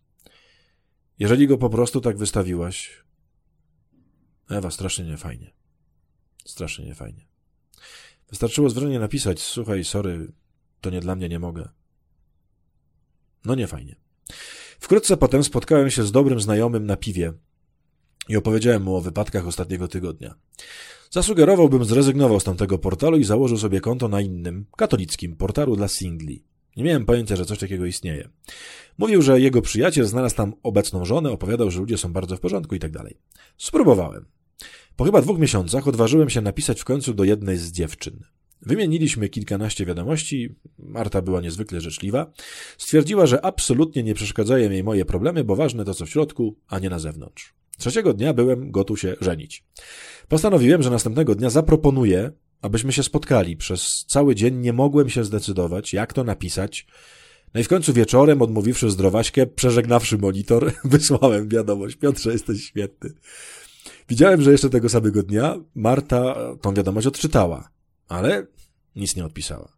jeżeli 1.18 1.46
go 1.46 1.58
po 1.58 1.70
prostu 1.70 2.00
tak 2.00 2.18
wystawiłaś, 2.18 3.06
Ewa, 4.50 4.70
strasznie 4.70 5.04
niefajnie. 5.04 5.50
Strasznie 6.44 6.84
niefajnie. 6.84 7.26
Wystarczyło 8.30 8.70
zwrotnie 8.70 8.98
napisać, 8.98 9.40
słuchaj, 9.40 9.84
sorry, 9.84 10.32
to 10.80 10.90
nie 10.90 11.00
dla 11.00 11.16
mnie, 11.16 11.28
nie 11.28 11.38
mogę. 11.38 11.68
No 13.44 13.54
nie 13.54 13.66
fajnie. 13.66 13.96
Wkrótce 14.80 15.16
potem 15.16 15.44
spotkałem 15.44 15.90
się 15.90 16.02
z 16.02 16.12
dobrym 16.12 16.40
znajomym 16.40 16.86
na 16.86 16.96
piwie 16.96 17.32
i 18.28 18.36
opowiedziałem 18.36 18.82
mu 18.82 18.96
o 18.96 19.00
wypadkach 19.00 19.46
ostatniego 19.46 19.88
tygodnia. 19.88 20.34
Zasugerowałbym 21.10 21.84
zrezygnował 21.84 22.40
z 22.40 22.44
tamtego 22.44 22.78
portalu 22.78 23.16
i 23.16 23.24
założył 23.24 23.58
sobie 23.58 23.80
konto 23.80 24.08
na 24.08 24.20
innym, 24.20 24.66
katolickim 24.76 25.36
portalu 25.36 25.76
dla 25.76 25.88
singli. 25.88 26.44
Nie 26.76 26.84
miałem 26.84 27.06
pojęcia, 27.06 27.36
że 27.36 27.44
coś 27.44 27.58
takiego 27.58 27.86
istnieje. 27.86 28.28
Mówił, 28.98 29.22
że 29.22 29.40
jego 29.40 29.62
przyjaciel 29.62 30.06
znalazł 30.06 30.36
tam 30.36 30.54
obecną 30.62 31.04
żonę, 31.04 31.30
opowiadał, 31.30 31.70
że 31.70 31.80
ludzie 31.80 31.98
są 31.98 32.12
bardzo 32.12 32.36
w 32.36 32.40
porządku 32.40 32.74
i 32.74 32.78
tak 32.78 32.90
dalej. 32.90 33.16
Spróbowałem. 33.58 34.26
Po 34.96 35.04
chyba 35.04 35.22
dwóch 35.22 35.38
miesiącach 35.38 35.88
odważyłem 35.88 36.30
się 36.30 36.40
napisać 36.40 36.80
w 36.80 36.84
końcu 36.84 37.14
do 37.14 37.24
jednej 37.24 37.56
z 37.56 37.72
dziewczyn. 37.72 38.24
Wymieniliśmy 38.62 39.28
kilkanaście 39.28 39.86
wiadomości. 39.86 40.54
Marta 40.78 41.22
była 41.22 41.40
niezwykle 41.40 41.80
życzliwa. 41.80 42.32
Stwierdziła, 42.78 43.26
że 43.26 43.44
absolutnie 43.44 44.02
nie 44.02 44.14
przeszkadzają 44.14 44.70
jej 44.70 44.84
moje 44.84 45.04
problemy, 45.04 45.44
bo 45.44 45.56
ważne 45.56 45.84
to 45.84 45.94
co 45.94 46.06
w 46.06 46.10
środku, 46.10 46.56
a 46.68 46.78
nie 46.78 46.90
na 46.90 46.98
zewnątrz. 46.98 47.54
Trzeciego 47.78 48.14
dnia 48.14 48.34
byłem 48.34 48.70
gotów 48.70 49.00
się 49.00 49.16
żenić. 49.20 49.64
Postanowiłem, 50.28 50.82
że 50.82 50.90
następnego 50.90 51.34
dnia 51.34 51.50
zaproponuję, 51.50 52.32
abyśmy 52.66 52.92
się 52.92 53.02
spotkali. 53.02 53.56
Przez 53.56 54.04
cały 54.08 54.34
dzień 54.34 54.56
nie 54.56 54.72
mogłem 54.72 55.08
się 55.08 55.24
zdecydować, 55.24 55.92
jak 55.92 56.12
to 56.12 56.24
napisać. 56.24 56.86
No 57.54 57.60
i 57.60 57.64
w 57.64 57.68
końcu 57.68 57.92
wieczorem, 57.92 58.42
odmówiwszy 58.42 58.90
zdrowaśkę, 58.90 59.46
przeżegnawszy 59.46 60.18
monitor, 60.18 60.72
wysłałem 60.84 61.48
wiadomość. 61.48 61.96
Piotrze, 61.96 62.32
jesteś 62.32 62.64
świetny. 62.64 63.12
Widziałem, 64.08 64.42
że 64.42 64.52
jeszcze 64.52 64.70
tego 64.70 64.88
samego 64.88 65.22
dnia 65.22 65.56
Marta 65.74 66.36
tą 66.60 66.74
wiadomość 66.74 67.06
odczytała, 67.06 67.70
ale 68.08 68.46
nic 68.96 69.16
nie 69.16 69.24
odpisała. 69.24 69.76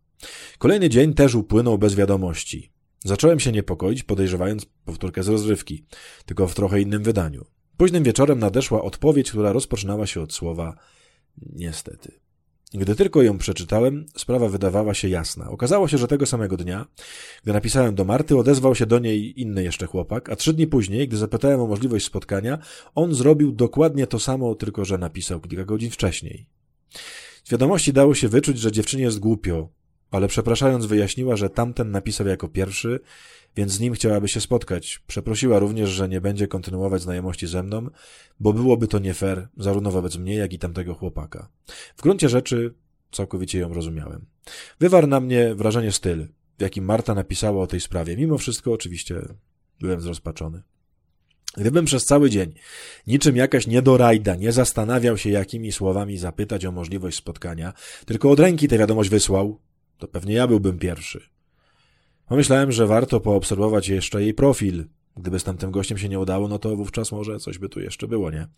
Kolejny 0.58 0.88
dzień 0.88 1.14
też 1.14 1.34
upłynął 1.34 1.78
bez 1.78 1.94
wiadomości. 1.94 2.72
Zacząłem 3.04 3.40
się 3.40 3.52
niepokoić, 3.52 4.02
podejrzewając 4.02 4.66
powtórkę 4.84 5.22
z 5.22 5.28
rozrywki, 5.28 5.84
tylko 6.26 6.48
w 6.48 6.54
trochę 6.54 6.80
innym 6.80 7.02
wydaniu. 7.02 7.44
Późnym 7.76 8.04
wieczorem 8.04 8.38
nadeszła 8.38 8.82
odpowiedź, 8.82 9.30
która 9.30 9.52
rozpoczynała 9.52 10.06
się 10.06 10.20
od 10.20 10.32
słowa 10.32 10.76
niestety. 11.52 12.27
Gdy 12.74 12.94
tylko 12.94 13.22
ją 13.22 13.38
przeczytałem, 13.38 14.06
sprawa 14.16 14.48
wydawała 14.48 14.94
się 14.94 15.08
jasna. 15.08 15.50
Okazało 15.50 15.88
się, 15.88 15.98
że 15.98 16.08
tego 16.08 16.26
samego 16.26 16.56
dnia, 16.56 16.86
gdy 17.42 17.52
napisałem 17.52 17.94
do 17.94 18.04
Marty, 18.04 18.36
odezwał 18.36 18.74
się 18.74 18.86
do 18.86 18.98
niej 18.98 19.40
inny 19.40 19.64
jeszcze 19.64 19.86
chłopak, 19.86 20.30
a 20.30 20.36
trzy 20.36 20.52
dni 20.52 20.66
później, 20.66 21.08
gdy 21.08 21.16
zapytałem 21.16 21.60
o 21.60 21.66
możliwość 21.66 22.06
spotkania, 22.06 22.58
on 22.94 23.14
zrobił 23.14 23.52
dokładnie 23.52 24.06
to 24.06 24.18
samo, 24.18 24.54
tylko 24.54 24.84
że 24.84 24.98
napisał 24.98 25.40
kilka 25.40 25.64
godzin 25.64 25.90
wcześniej. 25.90 26.46
Z 27.44 27.50
wiadomości 27.50 27.92
dało 27.92 28.14
się 28.14 28.28
wyczuć, 28.28 28.58
że 28.58 28.72
dziewczynie 28.72 29.02
jest 29.02 29.18
głupio, 29.18 29.68
ale 30.10 30.28
przepraszając 30.28 30.86
wyjaśniła, 30.86 31.36
że 31.36 31.50
tamten 31.50 31.90
napisał 31.90 32.26
jako 32.26 32.48
pierwszy, 32.48 33.00
więc 33.56 33.72
z 33.72 33.80
nim 33.80 33.94
chciałaby 33.94 34.28
się 34.28 34.40
spotkać. 34.40 35.02
Przeprosiła 35.06 35.58
również, 35.58 35.90
że 35.90 36.08
nie 36.08 36.20
będzie 36.20 36.48
kontynuować 36.48 37.02
znajomości 37.02 37.46
ze 37.46 37.62
mną, 37.62 37.86
bo 38.40 38.52
byłoby 38.52 38.88
to 38.88 38.98
nie 38.98 39.14
fair, 39.14 39.48
zarówno 39.56 39.90
wobec 39.90 40.16
mnie, 40.16 40.34
jak 40.34 40.52
i 40.52 40.58
tamtego 40.58 40.94
chłopaka. 40.94 41.48
W 41.96 42.02
gruncie 42.02 42.28
rzeczy 42.28 42.74
całkowicie 43.12 43.58
ją 43.58 43.74
rozumiałem. 43.74 44.26
Wywarł 44.80 45.06
na 45.06 45.20
mnie 45.20 45.54
wrażenie 45.54 45.92
styl, 45.92 46.26
w 46.58 46.62
jakim 46.62 46.84
Marta 46.84 47.14
napisała 47.14 47.62
o 47.62 47.66
tej 47.66 47.80
sprawie. 47.80 48.16
Mimo 48.16 48.38
wszystko 48.38 48.72
oczywiście 48.72 49.22
byłem 49.80 50.00
zrozpaczony. 50.00 50.62
Gdybym 51.56 51.84
przez 51.84 52.04
cały 52.04 52.30
dzień, 52.30 52.52
niczym 53.06 53.36
jakaś 53.36 53.66
niedorajda, 53.66 54.34
nie 54.34 54.52
zastanawiał 54.52 55.18
się, 55.18 55.30
jakimi 55.30 55.72
słowami 55.72 56.18
zapytać 56.18 56.64
o 56.64 56.72
możliwość 56.72 57.18
spotkania, 57.18 57.72
tylko 58.06 58.30
od 58.30 58.40
ręki 58.40 58.68
tę 58.68 58.78
wiadomość 58.78 59.10
wysłał, 59.10 59.60
to 59.98 60.08
pewnie 60.08 60.34
ja 60.34 60.46
byłbym 60.46 60.78
pierwszy. 60.78 61.28
Pomyślałem, 62.28 62.72
że 62.72 62.86
warto 62.86 63.20
poobserwować 63.20 63.88
jeszcze 63.88 64.22
jej 64.22 64.34
profil. 64.34 64.84
Gdyby 65.16 65.38
z 65.38 65.44
tamtym 65.44 65.70
gościem 65.70 65.98
się 65.98 66.08
nie 66.08 66.18
udało, 66.18 66.48
no 66.48 66.58
to 66.58 66.76
wówczas 66.76 67.12
może 67.12 67.38
coś 67.38 67.58
by 67.58 67.68
tu 67.68 67.80
jeszcze 67.80 68.08
było, 68.08 68.30
nie? 68.30 68.48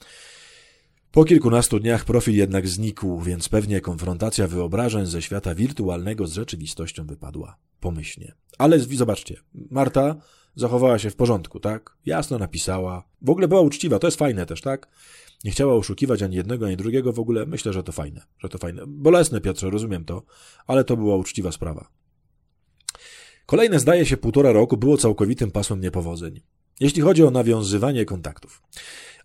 Po 1.12 1.24
kilkunastu 1.24 1.80
dniach 1.80 2.04
profil 2.04 2.36
jednak 2.36 2.68
znikł, 2.68 3.20
więc 3.20 3.48
pewnie 3.48 3.80
konfrontacja 3.80 4.46
wyobrażeń 4.46 5.06
ze 5.06 5.22
świata 5.22 5.54
wirtualnego 5.54 6.26
z 6.26 6.32
rzeczywistością 6.32 7.06
wypadła 7.06 7.56
pomyślnie. 7.80 8.34
Ale 8.58 8.78
zobaczcie, 8.78 9.36
Marta 9.70 10.16
zachowała 10.54 10.98
się 10.98 11.10
w 11.10 11.16
porządku, 11.16 11.60
tak? 11.60 11.96
Jasno 12.06 12.38
napisała. 12.38 13.04
W 13.22 13.30
ogóle 13.30 13.48
była 13.48 13.60
uczciwa, 13.60 13.98
to 13.98 14.06
jest 14.06 14.18
fajne 14.18 14.46
też, 14.46 14.60
tak? 14.60 14.88
Nie 15.44 15.50
chciała 15.50 15.74
oszukiwać 15.74 16.22
ani 16.22 16.36
jednego, 16.36 16.66
ani 16.66 16.76
drugiego, 16.76 17.12
w 17.12 17.18
ogóle 17.18 17.46
myślę, 17.46 17.72
że 17.72 17.82
to 17.82 17.92
fajne, 17.92 18.22
że 18.38 18.48
to 18.48 18.58
fajne. 18.58 18.82
Bolesne, 18.86 19.40
Piotrze, 19.40 19.70
rozumiem 19.70 20.04
to, 20.04 20.22
ale 20.66 20.84
to 20.84 20.96
była 20.96 21.16
uczciwa 21.16 21.52
sprawa. 21.52 21.88
Kolejne, 23.46 23.80
zdaje 23.80 24.06
się, 24.06 24.16
półtora 24.16 24.52
roku 24.52 24.76
było 24.76 24.96
całkowitym 24.96 25.50
pasmem 25.50 25.80
niepowodzeń. 25.80 26.40
Jeśli 26.80 27.02
chodzi 27.02 27.24
o 27.24 27.30
nawiązywanie 27.30 28.04
kontaktów. 28.04 28.62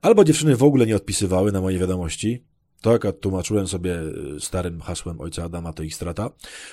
Albo 0.02 0.24
dziewczyny 0.24 0.56
w 0.56 0.64
ogóle 0.64 0.86
nie 0.86 0.96
odpisywały 0.96 1.52
na 1.52 1.62
moje 1.62 1.80
wiadomości, 1.80 2.44
to 2.86 2.92
jak 2.92 3.20
tłumaczyłem 3.20 3.68
sobie 3.68 4.00
y, 4.36 4.40
starym 4.40 4.82
hasłem 4.82 5.22
ojca 5.22 5.44
Adama 5.44 5.74
to 5.74 5.84
ich 5.84 5.96
strata, 5.96 6.30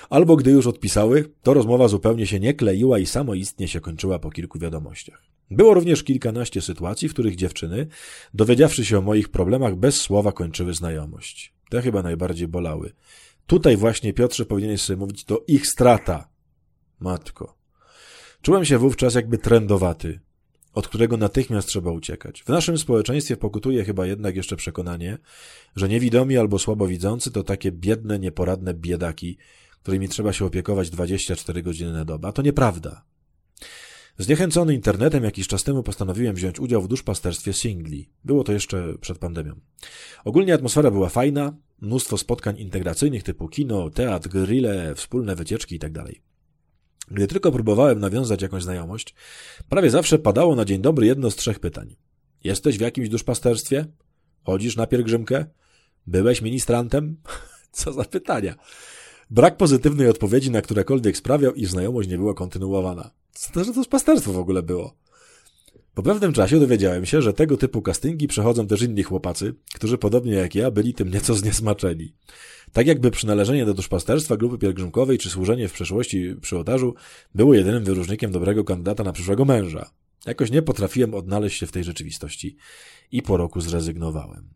albo 0.09 0.35
gdy 0.35 0.51
już 0.51 0.67
odpisały, 0.67 1.29
to 1.43 1.53
rozmowa 1.53 1.87
zupełnie 1.87 2.27
się 2.27 2.39
nie 2.39 2.53
kleiła 2.53 2.99
i 2.99 3.05
samoistnie 3.05 3.67
się 3.67 3.81
kończyła 3.81 4.19
po 4.19 4.29
kilku 4.29 4.59
wiadomościach. 4.59 5.23
Było 5.51 5.73
również 5.73 6.03
kilkanaście 6.03 6.61
sytuacji, 6.61 7.09
w 7.09 7.13
których 7.13 7.35
dziewczyny, 7.35 7.87
dowiedziawszy 8.33 8.85
się 8.85 8.97
o 8.97 9.01
moich 9.01 9.29
problemach, 9.29 9.75
bez 9.75 9.95
słowa 9.95 10.31
kończyły 10.31 10.73
znajomość. 10.73 11.53
Te 11.69 11.81
chyba 11.81 12.03
najbardziej 12.03 12.47
bolały. 12.47 12.91
Tutaj 13.47 13.77
właśnie, 13.77 14.13
Piotrze, 14.13 14.45
powinieneś 14.45 14.81
sobie 14.81 14.97
mówić, 14.97 15.25
to 15.25 15.43
ich 15.47 15.67
strata. 15.67 16.29
Matko. 16.99 17.55
Czułem 18.41 18.65
się 18.65 18.77
wówczas 18.77 19.15
jakby 19.15 19.37
trendowaty. 19.37 20.19
Od 20.73 20.87
którego 20.87 21.17
natychmiast 21.17 21.67
trzeba 21.67 21.91
uciekać. 21.91 22.43
W 22.43 22.49
naszym 22.49 22.77
społeczeństwie 22.77 23.37
pokutuje 23.37 23.83
chyba 23.83 24.05
jednak 24.05 24.35
jeszcze 24.35 24.55
przekonanie, 24.55 25.17
że 25.75 25.89
niewidomi 25.89 26.37
albo 26.37 26.59
słabowidzący 26.59 27.31
to 27.31 27.43
takie 27.43 27.71
biedne, 27.71 28.19
nieporadne 28.19 28.73
biedaki, 28.73 29.37
którymi 29.81 30.09
trzeba 30.09 30.33
się 30.33 30.45
opiekować 30.45 30.89
24 30.89 31.63
godziny 31.63 31.93
na 31.93 32.05
dobę. 32.05 32.27
A 32.27 32.31
to 32.31 32.41
nieprawda. 32.41 33.03
Zniechęcony 34.17 34.73
internetem 34.73 35.23
jakiś 35.23 35.47
czas 35.47 35.63
temu 35.63 35.83
postanowiłem 35.83 36.35
wziąć 36.35 36.59
udział 36.59 36.81
w 36.81 36.87
duszpasterstwie 36.87 37.53
singli. 37.53 38.09
Było 38.23 38.43
to 38.43 38.53
jeszcze 38.53 38.97
przed 39.01 39.17
pandemią. 39.17 39.59
Ogólnie 40.25 40.53
atmosfera 40.53 40.91
była 40.91 41.09
fajna, 41.09 41.53
mnóstwo 41.81 42.17
spotkań 42.17 42.59
integracyjnych 42.59 43.23
typu 43.23 43.47
kino, 43.47 43.89
teatr, 43.89 44.29
grille, 44.29 44.95
wspólne 44.95 45.35
wycieczki 45.35 45.75
itd. 45.75 46.03
Gdy 47.11 47.27
tylko 47.27 47.51
próbowałem 47.51 47.99
nawiązać 47.99 48.41
jakąś 48.41 48.63
znajomość, 48.63 49.15
prawie 49.69 49.89
zawsze 49.89 50.19
padało 50.19 50.55
na 50.55 50.65
dzień 50.65 50.81
dobry 50.81 51.05
jedno 51.05 51.31
z 51.31 51.35
trzech 51.35 51.59
pytań. 51.59 51.95
Jesteś 52.43 52.77
w 52.77 52.81
jakimś 52.81 53.09
duszpasterstwie? 53.09 53.85
Chodzisz 54.43 54.75
na 54.75 54.87
pielgrzymkę? 54.87 55.45
Byłeś 56.07 56.41
ministrantem? 56.41 57.17
Co 57.71 57.93
za 57.93 58.03
pytania. 58.03 58.55
Brak 59.29 59.57
pozytywnej 59.57 60.09
odpowiedzi 60.09 60.51
na 60.51 60.61
którekolwiek 60.61 61.17
sprawiał, 61.17 61.53
iż 61.53 61.71
znajomość 61.71 62.09
nie 62.09 62.17
była 62.17 62.33
kontynuowana. 62.33 63.11
Co 63.33 63.53
to, 63.53 63.63
że 63.63 63.73
to 63.73 63.85
pasterstwo 63.85 64.33
w 64.33 64.37
ogóle 64.37 64.63
było? 64.63 65.02
Po 65.93 66.03
pewnym 66.03 66.33
czasie 66.33 66.59
dowiedziałem 66.59 67.05
się, 67.05 67.21
że 67.21 67.33
tego 67.33 67.57
typu 67.57 67.81
castingi 67.81 68.27
przechodzą 68.27 68.67
też 68.67 68.81
inni 68.81 69.03
chłopacy, 69.03 69.55
którzy 69.73 69.97
podobnie 69.97 70.31
jak 70.31 70.55
ja 70.55 70.71
byli 70.71 70.93
tym 70.93 71.09
nieco 71.09 71.35
zniesmaczeni. 71.35 72.13
Tak 72.71 72.87
jakby 72.87 73.11
przynależenie 73.11 73.65
do 73.65 73.73
duszpasterstwa 73.73 74.37
grupy 74.37 74.57
pielgrzymkowej 74.57 75.17
czy 75.17 75.29
służenie 75.29 75.67
w 75.67 75.73
przeszłości 75.73 76.35
przy 76.41 76.57
ołtarzu 76.57 76.95
było 77.35 77.53
jedynym 77.53 77.83
wyróżnikiem 77.83 78.31
dobrego 78.31 78.63
kandydata 78.63 79.03
na 79.03 79.13
przyszłego 79.13 79.45
męża. 79.45 79.91
Jakoś 80.25 80.51
nie 80.51 80.61
potrafiłem 80.61 81.13
odnaleźć 81.13 81.59
się 81.59 81.67
w 81.67 81.71
tej 81.71 81.83
rzeczywistości 81.83 82.55
i 83.11 83.21
po 83.21 83.37
roku 83.37 83.61
zrezygnowałem. 83.61 84.49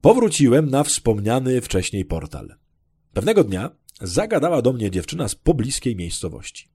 Powróciłem 0.00 0.70
na 0.70 0.84
wspomniany 0.84 1.60
wcześniej 1.60 2.04
portal. 2.04 2.54
Pewnego 3.12 3.44
dnia 3.44 3.70
zagadała 4.00 4.62
do 4.62 4.72
mnie 4.72 4.90
dziewczyna 4.90 5.28
z 5.28 5.34
pobliskiej 5.34 5.96
miejscowości. 5.96 6.68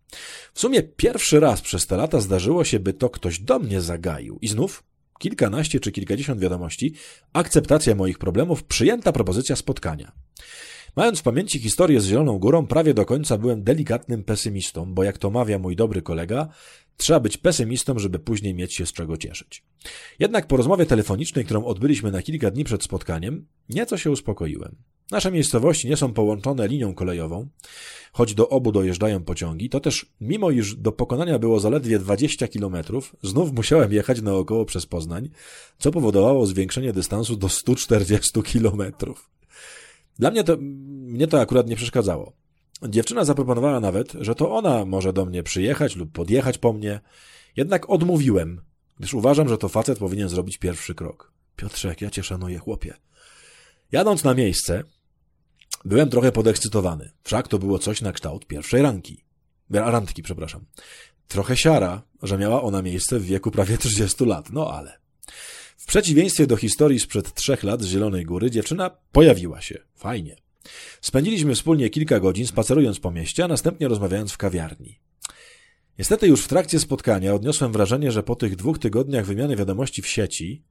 W 0.53 0.59
sumie 0.59 0.83
pierwszy 0.83 1.39
raz 1.39 1.61
przez 1.61 1.87
te 1.87 1.97
lata 1.97 2.19
zdarzyło 2.19 2.63
się, 2.63 2.79
by 2.79 2.93
to 2.93 3.09
ktoś 3.09 3.39
do 3.39 3.59
mnie 3.59 3.81
zagaił. 3.81 4.37
I 4.41 4.47
znów 4.47 4.83
kilkanaście 5.19 5.79
czy 5.79 5.91
kilkadziesiąt 5.91 6.41
wiadomości, 6.41 6.93
akceptacja 7.33 7.95
moich 7.95 8.17
problemów, 8.17 8.63
przyjęta 8.63 9.11
propozycja 9.11 9.55
spotkania. 9.55 10.11
Mając 10.95 11.19
w 11.19 11.23
pamięci 11.23 11.59
historię 11.59 12.01
z 12.01 12.05
Zieloną 12.05 12.39
Górą, 12.39 12.67
prawie 12.67 12.93
do 12.93 13.05
końca 13.05 13.37
byłem 13.37 13.63
delikatnym 13.63 14.23
pesymistą, 14.23 14.93
bo 14.93 15.03
jak 15.03 15.17
to 15.17 15.29
mawia 15.29 15.59
mój 15.59 15.75
dobry 15.75 16.01
kolega, 16.01 16.47
trzeba 16.97 17.19
być 17.19 17.37
pesymistą, 17.37 17.99
żeby 17.99 18.19
później 18.19 18.53
mieć 18.53 18.75
się 18.75 18.85
z 18.85 18.93
czego 18.93 19.17
cieszyć. 19.17 19.63
Jednak 20.19 20.47
po 20.47 20.57
rozmowie 20.57 20.85
telefonicznej, 20.85 21.45
którą 21.45 21.65
odbyliśmy 21.65 22.11
na 22.11 22.21
kilka 22.21 22.51
dni 22.51 22.63
przed 22.63 22.83
spotkaniem, 22.83 23.47
nieco 23.69 23.97
się 23.97 24.11
uspokoiłem. 24.11 24.75
Nasze 25.13 25.31
miejscowości 25.31 25.89
nie 25.89 25.97
są 25.97 26.13
połączone 26.13 26.67
linią 26.67 26.93
kolejową, 26.93 27.47
choć 28.11 28.33
do 28.33 28.49
obu 28.49 28.71
dojeżdżają 28.71 29.23
pociągi, 29.23 29.69
to 29.69 29.79
też 29.79 30.05
mimo 30.21 30.51
iż 30.51 30.75
do 30.75 30.91
pokonania 30.91 31.39
było 31.39 31.59
zaledwie 31.59 31.99
20 31.99 32.47
kilometrów, 32.47 33.15
znów 33.23 33.53
musiałem 33.53 33.93
jechać 33.93 34.21
naokoło 34.21 34.65
przez 34.65 34.85
Poznań, 34.85 35.29
co 35.79 35.91
powodowało 35.91 36.45
zwiększenie 36.45 36.93
dystansu 36.93 37.35
do 37.35 37.49
140 37.49 38.43
kilometrów. 38.43 39.29
Dla 40.19 40.31
mnie 40.31 40.43
to, 40.43 40.57
mnie 40.59 41.27
to 41.27 41.41
akurat 41.41 41.67
nie 41.67 41.75
przeszkadzało. 41.75 42.33
Dziewczyna 42.89 43.25
zaproponowała 43.25 43.79
nawet, 43.79 44.11
że 44.19 44.35
to 44.35 44.55
ona 44.55 44.85
może 44.85 45.13
do 45.13 45.25
mnie 45.25 45.43
przyjechać 45.43 45.95
lub 45.95 46.11
podjechać 46.11 46.57
po 46.57 46.73
mnie. 46.73 46.99
Jednak 47.57 47.89
odmówiłem, 47.89 48.61
gdyż 48.99 49.13
uważam, 49.13 49.49
że 49.49 49.57
to 49.57 49.69
facet 49.69 49.99
powinien 49.99 50.29
zrobić 50.29 50.57
pierwszy 50.57 50.95
krok. 50.95 51.31
Piotrze, 51.55 51.87
jak 51.87 52.01
ja 52.01 52.09
cię 52.09 52.23
szanuję, 52.23 52.59
chłopie. 52.59 52.93
Jadąc 53.91 54.23
na 54.23 54.33
miejsce, 54.33 54.83
byłem 55.85 56.09
trochę 56.09 56.31
podekscytowany. 56.31 57.11
Wszak 57.23 57.47
to 57.47 57.59
było 57.59 57.79
coś 57.79 58.01
na 58.01 58.11
kształt 58.11 58.47
pierwszej 58.47 58.81
ranki. 58.81 59.23
Randki, 59.69 60.23
przepraszam. 60.23 60.65
Trochę 61.27 61.57
siara, 61.57 62.01
że 62.23 62.37
miała 62.37 62.61
ona 62.61 62.81
miejsce 62.81 63.19
w 63.19 63.25
wieku 63.25 63.51
prawie 63.51 63.77
30 63.77 64.25
lat, 64.25 64.49
no 64.51 64.73
ale... 64.73 64.99
W 65.77 65.85
przeciwieństwie 65.85 66.47
do 66.47 66.57
historii 66.57 66.99
sprzed 66.99 67.33
trzech 67.33 67.63
lat 67.63 67.81
z 67.81 67.85
Zielonej 67.85 68.25
Góry, 68.25 68.51
dziewczyna 68.51 68.89
pojawiła 69.11 69.61
się. 69.61 69.79
Fajnie. 69.95 70.35
Spędziliśmy 71.01 71.55
wspólnie 71.55 71.89
kilka 71.89 72.19
godzin 72.19 72.47
spacerując 72.47 72.99
po 72.99 73.11
mieście, 73.11 73.43
a 73.43 73.47
następnie 73.47 73.87
rozmawiając 73.87 74.31
w 74.31 74.37
kawiarni. 74.37 74.99
Niestety 75.99 76.27
już 76.27 76.43
w 76.43 76.47
trakcie 76.47 76.79
spotkania 76.79 77.33
odniosłem 77.33 77.71
wrażenie, 77.71 78.11
że 78.11 78.23
po 78.23 78.35
tych 78.35 78.55
dwóch 78.55 78.79
tygodniach 78.79 79.25
wymiany 79.25 79.55
wiadomości 79.55 80.01
w 80.01 80.07
sieci 80.07 80.63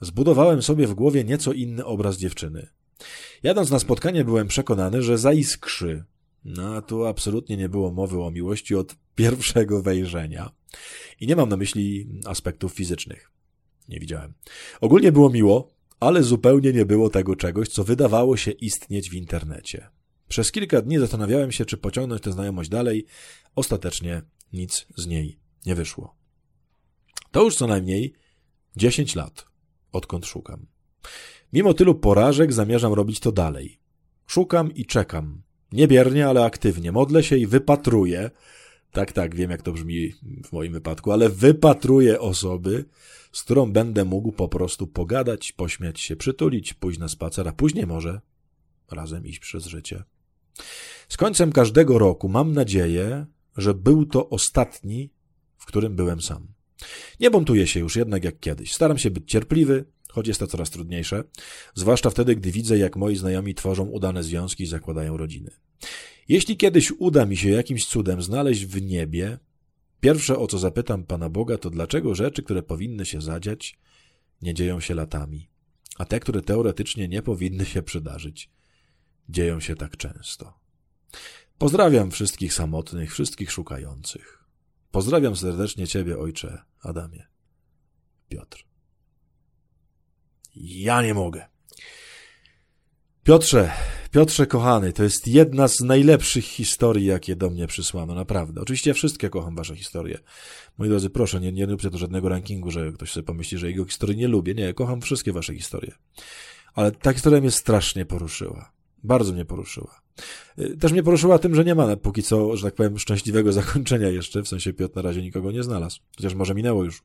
zbudowałem 0.00 0.62
sobie 0.62 0.86
w 0.86 0.94
głowie 0.94 1.24
nieco 1.24 1.52
inny 1.52 1.84
obraz 1.84 2.16
dziewczyny. 2.16 2.68
Jadąc 3.42 3.70
na 3.70 3.78
spotkanie 3.78 4.24
byłem 4.24 4.48
przekonany, 4.48 5.02
że 5.02 5.18
zaiskrzy. 5.18 6.04
No, 6.44 6.74
a 6.74 6.82
tu 6.82 7.06
absolutnie 7.06 7.56
nie 7.56 7.68
było 7.68 7.92
mowy 7.92 8.22
o 8.22 8.30
miłości 8.30 8.74
od 8.74 8.96
pierwszego 9.14 9.82
wejrzenia. 9.82 10.50
I 11.20 11.26
nie 11.26 11.36
mam 11.36 11.48
na 11.48 11.56
myśli 11.56 12.08
aspektów 12.26 12.72
fizycznych. 12.72 13.30
Nie 13.88 14.00
widziałem. 14.00 14.34
Ogólnie 14.80 15.12
było 15.12 15.30
miło, 15.30 15.70
ale 16.00 16.22
zupełnie 16.22 16.72
nie 16.72 16.84
było 16.84 17.10
tego 17.10 17.36
czegoś, 17.36 17.68
co 17.68 17.84
wydawało 17.84 18.36
się 18.36 18.50
istnieć 18.50 19.10
w 19.10 19.14
internecie. 19.14 19.88
Przez 20.28 20.52
kilka 20.52 20.82
dni 20.82 20.98
zastanawiałem 20.98 21.52
się, 21.52 21.64
czy 21.64 21.76
pociągnąć 21.76 22.22
tę 22.22 22.32
znajomość 22.32 22.70
dalej. 22.70 23.06
Ostatecznie 23.54 24.22
nic 24.52 24.86
z 24.96 25.06
niej 25.06 25.38
nie 25.66 25.74
wyszło. 25.74 26.16
To 27.30 27.42
już 27.44 27.56
co 27.56 27.66
najmniej 27.66 28.14
10 28.76 29.14
lat, 29.14 29.46
odkąd 29.92 30.26
szukam. 30.26 30.66
Mimo 31.52 31.74
tylu 31.74 31.94
porażek 31.94 32.52
zamierzam 32.52 32.92
robić 32.92 33.20
to 33.20 33.32
dalej. 33.32 33.78
Szukam 34.26 34.74
i 34.74 34.86
czekam. 34.86 35.42
Niebiernie, 35.72 36.26
ale 36.26 36.44
aktywnie. 36.44 36.92
Modlę 36.92 37.22
się 37.22 37.36
i 37.36 37.46
wypatruję. 37.46 38.30
Tak, 38.92 39.12
tak, 39.12 39.34
wiem 39.34 39.50
jak 39.50 39.62
to 39.62 39.72
brzmi 39.72 40.12
w 40.44 40.52
moim 40.52 40.72
wypadku, 40.72 41.12
ale 41.12 41.28
wypatruję 41.28 42.20
osoby, 42.20 42.84
z 43.32 43.42
którą 43.42 43.72
będę 43.72 44.04
mógł 44.04 44.32
po 44.32 44.48
prostu 44.48 44.86
pogadać, 44.86 45.52
pośmiać 45.52 46.00
się, 46.00 46.16
przytulić, 46.16 46.74
pójść 46.74 46.98
na 46.98 47.08
spacer, 47.08 47.48
a 47.48 47.52
później 47.52 47.86
może 47.86 48.20
razem 48.90 49.26
iść 49.26 49.38
przez 49.38 49.66
życie. 49.66 50.04
Z 51.08 51.16
końcem 51.16 51.52
każdego 51.52 51.98
roku 51.98 52.28
mam 52.28 52.52
nadzieję, 52.52 53.26
że 53.56 53.74
był 53.74 54.06
to 54.06 54.28
ostatni, 54.28 55.10
w 55.58 55.66
którym 55.66 55.96
byłem 55.96 56.22
sam. 56.22 56.46
Nie 57.20 57.30
buntuję 57.30 57.66
się 57.66 57.80
już 57.80 57.96
jednak 57.96 58.24
jak 58.24 58.40
kiedyś. 58.40 58.72
Staram 58.72 58.98
się 58.98 59.10
być 59.10 59.30
cierpliwy, 59.30 59.84
choć 60.12 60.28
jest 60.28 60.40
to 60.40 60.46
coraz 60.46 60.70
trudniejsze, 60.70 61.24
zwłaszcza 61.74 62.10
wtedy, 62.10 62.36
gdy 62.36 62.50
widzę, 62.52 62.78
jak 62.78 62.96
moi 62.96 63.16
znajomi 63.16 63.54
tworzą 63.54 63.84
udane 63.84 64.22
związki 64.22 64.64
i 64.64 64.66
zakładają 64.66 65.16
rodziny. 65.16 65.50
Jeśli 66.28 66.56
kiedyś 66.56 66.92
uda 66.98 67.26
mi 67.26 67.36
się 67.36 67.48
jakimś 67.48 67.86
cudem 67.86 68.22
znaleźć 68.22 68.66
w 68.66 68.82
niebie, 68.82 69.38
pierwsze 70.00 70.38
o 70.38 70.46
co 70.46 70.58
zapytam 70.58 71.04
Pana 71.04 71.28
Boga, 71.28 71.58
to 71.58 71.70
dlaczego 71.70 72.14
rzeczy, 72.14 72.42
które 72.42 72.62
powinny 72.62 73.06
się 73.06 73.22
zadziać, 73.22 73.78
nie 74.42 74.54
dzieją 74.54 74.80
się 74.80 74.94
latami, 74.94 75.48
a 75.98 76.04
te, 76.04 76.20
które 76.20 76.42
teoretycznie 76.42 77.08
nie 77.08 77.22
powinny 77.22 77.66
się 77.66 77.82
przydarzyć, 77.82 78.50
dzieją 79.28 79.60
się 79.60 79.74
tak 79.74 79.96
często. 79.96 80.58
Pozdrawiam 81.58 82.10
wszystkich 82.10 82.54
samotnych, 82.54 83.12
wszystkich 83.12 83.50
szukających. 83.50 84.44
Pozdrawiam 84.90 85.36
serdecznie 85.36 85.86
Ciebie, 85.86 86.18
Ojcze 86.18 86.62
Adamie. 86.82 87.26
Piotr. 88.28 88.64
Ja 90.60 91.02
nie 91.02 91.14
mogę. 91.14 91.46
Piotrze, 93.22 93.70
Piotrze 94.10 94.46
kochany, 94.46 94.92
to 94.92 95.02
jest 95.02 95.26
jedna 95.26 95.68
z 95.68 95.80
najlepszych 95.80 96.44
historii, 96.44 97.06
jakie 97.06 97.36
do 97.36 97.50
mnie 97.50 97.66
przysłano, 97.66 98.14
naprawdę. 98.14 98.60
Oczywiście 98.60 98.90
ja 98.90 98.94
wszystkie 98.94 99.30
kocham 99.30 99.56
wasze 99.56 99.76
historie. 99.76 100.18
Moi 100.78 100.88
drodzy, 100.88 101.10
proszę, 101.10 101.40
nie, 101.40 101.52
nie 101.52 101.66
róbcie 101.66 101.90
do 101.90 101.98
żadnego 101.98 102.28
rankingu, 102.28 102.70
że 102.70 102.92
ktoś 102.92 103.12
sobie 103.12 103.24
pomyśli, 103.24 103.58
że 103.58 103.68
jego 103.68 103.84
historii 103.84 104.16
nie 104.16 104.28
lubię. 104.28 104.54
Nie, 104.54 104.74
kocham 104.74 105.00
wszystkie 105.00 105.32
wasze 105.32 105.54
historie. 105.54 105.92
Ale 106.74 106.92
ta 106.92 107.12
historia 107.12 107.40
mnie 107.40 107.50
strasznie 107.50 108.04
poruszyła. 108.04 108.72
Bardzo 109.04 109.32
mnie 109.32 109.44
poruszyła. 109.44 110.00
Y, 110.58 110.76
też 110.76 110.92
mnie 110.92 111.02
poruszyła 111.02 111.38
tym, 111.38 111.54
że 111.54 111.64
nie 111.64 111.74
ma 111.74 111.96
póki 111.96 112.22
co, 112.22 112.56
że 112.56 112.62
tak 112.62 112.74
powiem, 112.74 112.98
szczęśliwego 112.98 113.52
zakończenia 113.62 114.08
jeszcze, 114.08 114.42
w 114.42 114.48
sensie 114.48 114.72
Piotr 114.72 114.96
na 114.96 115.02
razie 115.02 115.22
nikogo 115.22 115.52
nie 115.52 115.62
znalazł. 115.62 116.00
Chociaż 116.16 116.34
może 116.34 116.54
minęło 116.54 116.84
już 116.84 117.02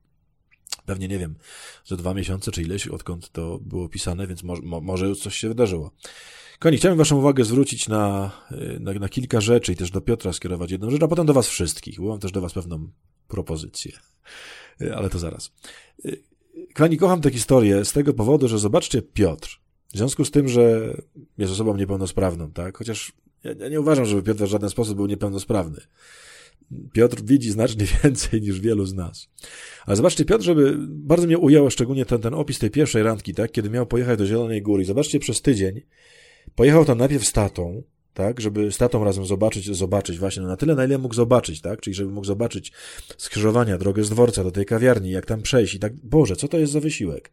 pewnie 0.86 1.08
nie 1.08 1.20
wiem, 1.20 1.36
że 1.86 1.98
dwa 1.98 2.14
miesiące 2.14 2.52
czy 2.52 2.62
ileś, 2.62 2.88
odkąd 2.88 3.30
to 3.30 3.60
było 3.62 3.90
pisane, 3.90 4.28
więc 4.28 4.44
mo 4.44 4.82
może 4.82 5.08
już 5.08 5.20
coś 5.20 5.38
się 5.38 5.48
wydarzyło. 5.48 5.92
Koni, 6.60 6.78
chciałem 6.78 6.98
Waszą 6.98 7.18
uwagę 7.18 7.44
zwrócić 7.44 7.88
na, 7.88 8.32
na, 8.80 8.94
na, 8.94 9.10
kilka 9.10 9.42
rzeczy 9.42 9.74
i 9.74 9.76
też 9.76 9.92
do 9.92 10.02
Piotra 10.02 10.34
skierować 10.34 10.72
jedną 10.72 10.90
rzecz, 10.90 11.04
a 11.04 11.08
potem 11.08 11.26
do 11.26 11.34
Was 11.34 11.48
wszystkich, 11.48 12.00
bo 12.00 12.08
mam 12.08 12.20
też 12.20 12.32
do 12.32 12.42
Was 12.42 12.54
pewną 12.54 12.88
propozycję. 13.28 13.92
Ale 14.96 15.10
to 15.10 15.20
zaraz. 15.20 15.52
Kani, 16.74 16.98
kocham 16.98 17.22
tę 17.22 17.32
historię 17.32 17.86
z 17.86 17.92
tego 17.92 18.14
powodu, 18.14 18.48
że 18.48 18.60
zobaczcie, 18.60 19.02
Piotr, 19.02 19.60
w 19.94 19.98
związku 19.98 20.26
z 20.26 20.32
tym, 20.32 20.48
że 20.48 20.94
jest 21.38 21.54
osobą 21.54 21.78
niepełnosprawną, 21.78 22.52
tak? 22.52 22.78
Chociaż 22.78 23.12
ja, 23.44 23.52
ja 23.60 23.70
nie 23.70 23.82
uważam, 23.82 24.06
żeby 24.06 24.24
Piotr 24.24 24.44
w 24.44 24.48
żaden 24.48 24.70
sposób 24.70 24.96
był 24.96 25.06
niepełnosprawny. 25.06 25.82
Piotr 26.94 27.22
widzi 27.24 27.52
znacznie 27.52 27.86
więcej 28.04 28.42
niż 28.42 28.60
wielu 28.60 28.86
z 28.86 28.94
nas. 28.94 29.30
Ale 29.86 29.98
zobaczcie, 29.98 30.26
Piotr, 30.26 30.44
żeby 30.44 30.78
bardzo 30.88 31.28
mnie 31.28 31.38
ujęło 31.38 31.70
szczególnie 31.70 32.06
ten, 32.06 32.22
ten 32.22 32.34
opis 32.34 32.60
tej 32.60 32.72
pierwszej 32.72 33.04
randki, 33.04 33.34
tak, 33.34 33.52
kiedy 33.52 33.70
miał 33.70 33.86
pojechać 33.86 34.20
do 34.20 34.26
Zielonej 34.26 34.62
Góry. 34.62 34.86
Zobaczcie, 34.86 35.20
przez 35.20 35.42
tydzień 35.42 35.82
pojechał 36.56 36.86
tam 36.86 36.98
najpierw 36.98 37.26
z 37.26 37.34
tatą, 37.34 37.84
tak, 38.14 38.42
żeby 38.42 38.72
z 38.72 38.78
tatą 38.78 39.04
razem 39.04 39.26
zobaczyć, 39.26 39.76
zobaczyć 39.76 40.20
właśnie 40.20 40.42
no 40.42 40.48
na 40.48 40.58
tyle, 40.58 40.76
na 40.76 40.86
ile 40.86 40.98
mógł 40.98 41.16
zobaczyć, 41.16 41.62
tak, 41.62 41.82
czyli 41.82 41.94
żeby 41.94 42.12
mógł 42.12 42.28
zobaczyć 42.28 42.72
skrzyżowania, 43.18 43.78
drogę 43.78 44.04
z 44.04 44.10
dworca 44.10 44.44
do 44.44 44.52
tej 44.52 44.66
kawiarni, 44.66 45.10
jak 45.10 45.26
tam 45.26 45.42
przejść 45.42 45.76
i 45.76 45.80
tak, 45.80 45.94
Boże, 45.96 46.36
co 46.36 46.48
to 46.48 46.58
jest 46.58 46.74
za 46.74 46.80
wysiłek? 46.80 47.32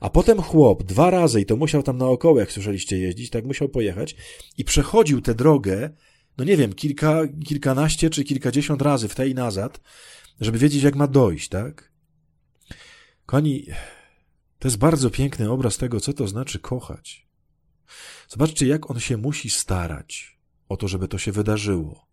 A 0.00 0.10
potem 0.10 0.42
chłop 0.42 0.82
dwa 0.82 1.10
razy, 1.10 1.40
i 1.40 1.46
to 1.46 1.56
musiał 1.56 1.82
tam 1.82 1.98
naokoło, 1.98 2.40
jak 2.40 2.52
słyszeliście, 2.52 2.98
jeździć, 2.98 3.30
tak, 3.30 3.44
musiał 3.44 3.68
pojechać 3.68 4.16
i 4.58 4.64
przechodził 4.64 5.20
tę 5.20 5.34
drogę, 5.34 5.90
no 6.38 6.44
nie 6.44 6.56
wiem, 6.56 6.72
kilka, 6.72 7.22
kilkanaście 7.44 8.10
czy 8.10 8.24
kilkadziesiąt 8.24 8.82
razy 8.82 9.08
w 9.08 9.14
tej 9.14 9.34
nazad, 9.34 9.80
żeby 10.40 10.58
wiedzieć, 10.58 10.82
jak 10.82 10.96
ma 10.96 11.06
dojść, 11.06 11.48
tak? 11.48 11.92
Kochani, 13.26 13.66
to 14.58 14.68
jest 14.68 14.78
bardzo 14.78 15.10
piękny 15.10 15.50
obraz 15.50 15.76
tego, 15.76 16.00
co 16.00 16.12
to 16.12 16.28
znaczy 16.28 16.58
kochać. 16.58 17.26
Zobaczcie, 18.28 18.66
jak 18.66 18.90
on 18.90 19.00
się 19.00 19.16
musi 19.16 19.50
starać 19.50 20.38
o 20.68 20.76
to, 20.76 20.88
żeby 20.88 21.08
to 21.08 21.18
się 21.18 21.32
wydarzyło. 21.32 22.06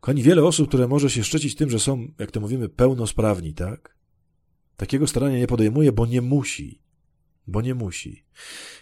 Kochani, 0.00 0.22
wiele 0.22 0.44
osób, 0.44 0.68
które 0.68 0.88
może 0.88 1.10
się 1.10 1.24
szczycić 1.24 1.54
tym, 1.54 1.70
że 1.70 1.80
są, 1.80 2.08
jak 2.18 2.30
to 2.30 2.40
mówimy, 2.40 2.68
pełnosprawni, 2.68 3.54
tak? 3.54 3.96
Takiego 4.76 5.06
starania 5.06 5.38
nie 5.38 5.46
podejmuje, 5.46 5.92
bo 5.92 6.06
nie 6.06 6.22
musi. 6.22 6.82
Bo 7.46 7.60
nie 7.60 7.74
musi. 7.74 8.24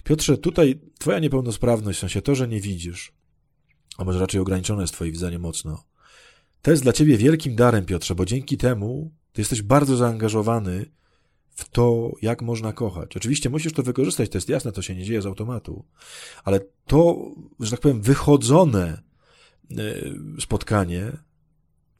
Piotrze, 0.04 0.38
tutaj 0.38 0.80
twoja 0.98 1.18
niepełnosprawność, 1.18 1.98
w 1.98 2.00
sensie 2.00 2.22
to, 2.22 2.34
że 2.34 2.48
nie 2.48 2.60
widzisz, 2.60 3.12
a 3.98 4.04
może 4.04 4.20
raczej 4.20 4.40
ograniczone 4.40 4.82
jest 4.82 4.94
twoje 4.94 5.12
widzenie 5.12 5.38
mocno, 5.38 5.84
to 6.62 6.70
jest 6.70 6.82
dla 6.82 6.92
ciebie 6.92 7.16
wielkim 7.16 7.56
darem, 7.56 7.84
Piotrze, 7.84 8.14
bo 8.14 8.26
dzięki 8.26 8.56
temu 8.56 9.10
ty 9.32 9.40
jesteś 9.40 9.62
bardzo 9.62 9.96
zaangażowany 9.96 10.86
w 11.50 11.68
to, 11.68 12.12
jak 12.22 12.42
można 12.42 12.72
kochać. 12.72 13.16
Oczywiście 13.16 13.50
musisz 13.50 13.72
to 13.72 13.82
wykorzystać, 13.82 14.30
to 14.30 14.38
jest 14.38 14.48
jasne, 14.48 14.72
to 14.72 14.82
się 14.82 14.94
nie 14.94 15.04
dzieje 15.04 15.22
z 15.22 15.26
automatu, 15.26 15.84
ale 16.44 16.60
to, 16.86 17.30
że 17.60 17.70
tak 17.70 17.80
powiem, 17.80 18.00
wychodzone 18.00 19.02
e, 19.70 19.76
spotkanie, 20.40 21.12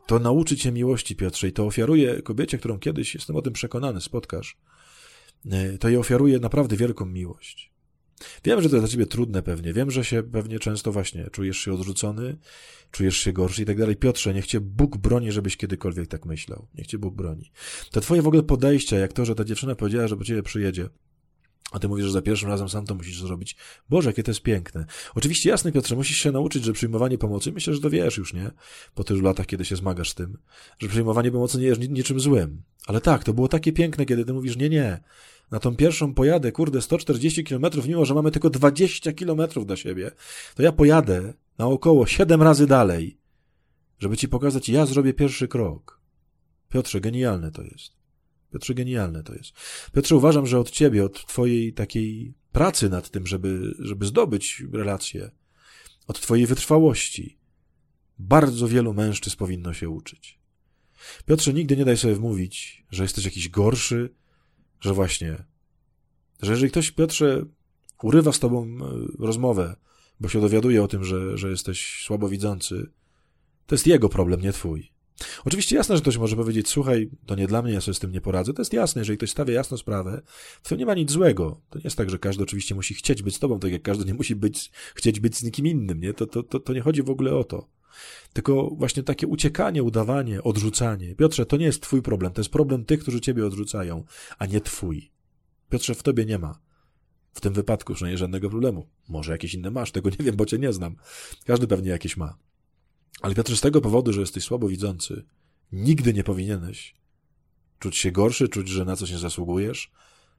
to 0.07 0.18
nauczy 0.18 0.57
cię 0.57 0.72
miłości, 0.72 1.16
Piotrze, 1.16 1.48
i 1.48 1.53
to 1.53 1.66
ofiaruje 1.66 2.22
kobiecie, 2.22 2.59
którą 2.59 2.79
kiedyś, 2.79 3.14
jestem 3.14 3.37
o 3.37 3.42
tym 3.42 3.53
przekonany, 3.53 4.00
spotkasz, 4.00 4.57
e, 5.50 5.79
to 5.79 5.88
jej 5.88 5.98
ofiaruje 5.98 6.38
naprawdę 6.38 6.76
wielką 6.76 7.07
miłość. 7.07 7.69
Wiem, 8.44 8.62
że 8.62 8.68
to 8.68 8.76
jest 8.76 8.87
dla 8.87 8.92
ciebie 8.92 9.06
trudne 9.06 9.42
pewnie, 9.42 9.72
wiem, 9.72 9.90
że 9.90 10.04
się 10.04 10.22
pewnie 10.22 10.59
często 10.59 10.92
właśnie 10.92 11.30
czujesz 11.30 11.56
się 11.59 11.72
odrzucony, 11.72 12.37
czujesz 12.90 13.16
się 13.16 13.33
gorszy 13.33 13.62
i 13.62 13.64
tak 13.64 13.78
dalej. 13.78 13.96
Piotrze, 13.96 14.35
niech 14.35 14.46
cię 14.46 14.61
Bóg 14.61 14.96
broni, 14.96 15.33
żebyś 15.33 15.56
kiedykolwiek 15.56 16.06
tak 16.06 16.26
myślał. 16.26 16.66
Niech 16.74 16.87
cię 16.87 16.98
Bóg 16.98 17.14
broni. 17.14 17.50
To 17.90 18.00
twoje 18.00 18.22
w 18.22 18.26
ogóle 18.26 18.42
podejście, 18.42 18.96
jak 18.96 19.12
to, 19.12 19.24
że 19.24 19.35
ta 19.35 19.44
dziewczyna 19.44 19.74
powiedziała, 19.74 20.09
że 20.09 20.16
po 20.16 20.24
ciebie 20.24 20.42
przyjedzie, 20.42 20.88
a 21.72 21.78
ty 21.78 21.88
mówisz, 21.88 22.06
że 22.06 22.12
za 22.12 22.22
pierwszym 22.22 22.48
razem 22.48 22.68
sam 22.68 22.87
to 22.87 22.94
musisz 22.94 23.20
zrobić. 23.20 23.56
Boże, 23.88 24.11
jakie 24.11 24.22
to 24.22 24.30
jest 24.30 24.42
piękne. 24.42 24.87
Oczywiście 25.14 25.50
jasne, 25.50 25.72
Piotrze, 25.72 25.96
musisz 25.96 26.16
się 26.16 26.33
nauczyć, 26.33 26.64
że 26.64 26.72
przyjmowanie 26.72 27.18
pomocy, 27.18 27.52
myślę, 27.52 27.74
że 27.74 27.80
to 27.80 27.90
wiesz 27.90 28.16
już, 28.16 28.35
nie? 28.35 28.50
Po 28.94 29.04
tylu 29.04 29.20
latach, 29.20 29.46
kiedy 29.46 29.64
się 29.64 29.76
zmagasz 29.76 30.11
z 30.11 30.14
tym, 30.14 30.38
że 30.78 30.88
przyjmowanie 30.88 31.30
pomocy 31.33 31.59
nie 31.59 31.66
jest 31.66 31.80
niczym 31.80 32.20
złym. 32.20 32.62
Ale 32.87 33.00
tak, 33.00 33.24
to 33.24 33.35
było 33.35 33.48
takie 33.48 33.72
piękne, 33.72 34.06
kiedy 34.06 34.24
ty 34.24 34.33
mówisz, 34.33 34.56
nie, 34.56 34.68
nie, 34.68 35.00
na 35.50 35.60
tą 35.60 35.76
pierwszą 35.76 36.14
pojadę, 36.14 36.52
kurde, 36.52 36.82
140 36.82 37.44
kilometrów, 37.44 37.86
mimo 37.86 38.04
że 38.04 38.14
mamy 38.14 38.30
tylko 38.30 38.50
20 38.50 39.12
kilometrów 39.12 39.66
do 39.66 39.76
siebie, 39.76 40.10
to 40.54 40.62
ja 40.62 40.72
pojadę 40.72 41.34
naokoło 41.58 42.06
7 42.06 42.42
razy 42.42 42.66
dalej, 42.66 43.18
żeby 43.98 44.16
ci 44.16 44.28
pokazać, 44.28 44.68
ja 44.68 44.86
zrobię 44.86 45.14
pierwszy 45.14 45.48
krok. 45.48 46.00
Piotrze, 46.68 47.00
genialne 47.00 47.50
to 47.50 47.62
jest. 47.62 47.92
Piotrze, 48.52 48.74
genialne 48.74 49.22
to 49.22 49.34
jest. 49.34 49.52
Piotrze, 49.92 50.16
uważam, 50.16 50.46
że 50.46 50.58
od 50.58 50.70
ciebie, 50.70 51.04
od 51.04 51.26
twojej 51.26 51.72
takiej 51.72 52.34
pracy 52.52 52.88
nad 52.88 53.10
tym, 53.10 53.26
żeby, 53.26 53.74
żeby 53.78 54.06
zdobyć 54.06 54.64
relację, 54.72 55.30
od 56.06 56.20
twojej 56.20 56.46
wytrwałości, 56.46 57.38
bardzo 58.18 58.68
wielu 58.68 58.94
mężczyzn 58.94 59.36
powinno 59.36 59.74
się 59.74 59.88
uczyć. 59.88 60.40
Piotrze, 61.26 61.52
nigdy 61.52 61.76
nie 61.76 61.84
daj 61.84 61.96
sobie 61.96 62.14
wmówić, 62.14 62.84
że 62.90 63.02
jesteś 63.02 63.24
jakiś 63.24 63.48
gorszy, 63.48 64.14
że 64.80 64.94
właśnie, 64.94 65.44
że 66.42 66.52
jeżeli 66.52 66.70
ktoś, 66.70 66.90
Piotrze, 66.90 67.44
urywa 68.02 68.32
z 68.32 68.38
tobą 68.38 68.64
e, 68.64 68.68
rozmowę, 69.18 69.76
bo 70.20 70.28
się 70.28 70.40
dowiaduje 70.40 70.82
o 70.82 70.88
tym, 70.88 71.04
że, 71.04 71.38
że 71.38 71.50
jesteś 71.50 72.02
słabowidzący, 72.04 72.90
to 73.66 73.74
jest 73.74 73.86
jego 73.86 74.08
problem, 74.08 74.40
nie 74.40 74.52
twój. 74.52 74.92
Oczywiście 75.44 75.76
jasne, 75.76 75.96
że 75.96 76.02
ktoś 76.02 76.16
może 76.16 76.36
powiedzieć, 76.36 76.68
słuchaj, 76.68 77.10
to 77.26 77.34
nie 77.34 77.46
dla 77.46 77.62
mnie, 77.62 77.72
ja 77.72 77.80
sobie 77.80 77.94
z 77.94 77.98
tym 77.98 78.12
nie 78.12 78.20
poradzę. 78.20 78.52
To 78.52 78.62
jest 78.62 78.72
jasne, 78.72 79.00
jeżeli 79.00 79.16
ktoś 79.16 79.30
stawia 79.30 79.54
jasno 79.54 79.78
sprawę, 79.78 80.22
to 80.62 80.76
nie 80.76 80.86
ma 80.86 80.94
nic 80.94 81.10
złego. 81.10 81.60
To 81.70 81.78
nie 81.78 81.84
jest 81.84 81.96
tak, 81.96 82.10
że 82.10 82.18
każdy 82.18 82.42
oczywiście 82.42 82.74
musi 82.74 82.94
chcieć 82.94 83.22
być 83.22 83.36
z 83.36 83.38
tobą, 83.38 83.60
tak 83.60 83.72
jak 83.72 83.82
każdy 83.82 84.04
nie 84.04 84.14
musi 84.14 84.36
być, 84.36 84.70
chcieć 84.94 85.20
być 85.20 85.36
z 85.36 85.42
nikim 85.42 85.66
innym, 85.66 86.00
nie? 86.00 86.14
To, 86.14 86.26
to, 86.26 86.42
to, 86.42 86.60
to 86.60 86.72
nie 86.72 86.80
chodzi 86.80 87.02
w 87.02 87.10
ogóle 87.10 87.36
o 87.36 87.44
to. 87.44 87.68
Tylko 88.33 88.70
właśnie 88.70 89.03
takie 89.03 89.26
uciekanie, 89.26 89.83
udawanie, 89.83 90.42
odrzucanie. 90.42 91.14
Piotrze, 91.14 91.46
to 91.46 91.57
nie 91.57 91.66
jest 91.66 91.83
twój 91.83 92.03
problem, 92.03 92.33
to 92.33 92.40
jest 92.40 92.50
problem 92.50 92.85
tych, 92.85 93.00
którzy 93.00 93.20
ciebie 93.20 93.46
odrzucają, 93.46 94.05
a 94.38 94.46
nie 94.46 94.61
twój. 94.61 95.11
Piotrze, 95.70 95.94
w 95.94 96.03
tobie 96.03 96.24
nie 96.24 96.38
ma. 96.38 96.61
W 97.33 97.40
tym 97.40 97.53
wypadku 97.53 97.94
przynajmniej 97.94 98.18
żadnego 98.18 98.50
problemu. 98.50 98.87
Może 99.09 99.33
jakieś 99.33 99.55
inne 99.55 99.70
masz, 99.70 99.92
tego 99.92 100.11
nie 100.11 100.24
wiem, 100.24 100.37
bo 100.37 100.46
cię 100.46 100.59
nie 100.59 100.72
znam. 100.72 100.96
Każdy 101.44 101.66
pewnie 101.66 101.90
jakieś 101.90 102.16
ma. 102.16 102.37
Ale 103.22 103.35
Piotrze, 103.35 103.57
z 103.57 103.61
tego 103.61 103.81
powodu, 103.81 104.12
że 104.12 104.20
jesteś 104.20 104.44
słabowidzący, 104.44 105.24
nigdy 105.72 106.14
nie 106.14 106.24
powinieneś 106.24 107.00
czuć 107.81 107.96
się 107.96 108.12
gorszy, 108.12 108.48
czuć, 108.48 108.68
że 108.68 108.85
na 108.85 108.96
coś 108.96 109.11
nie 109.11 109.18
zasługujesz, 109.18 109.90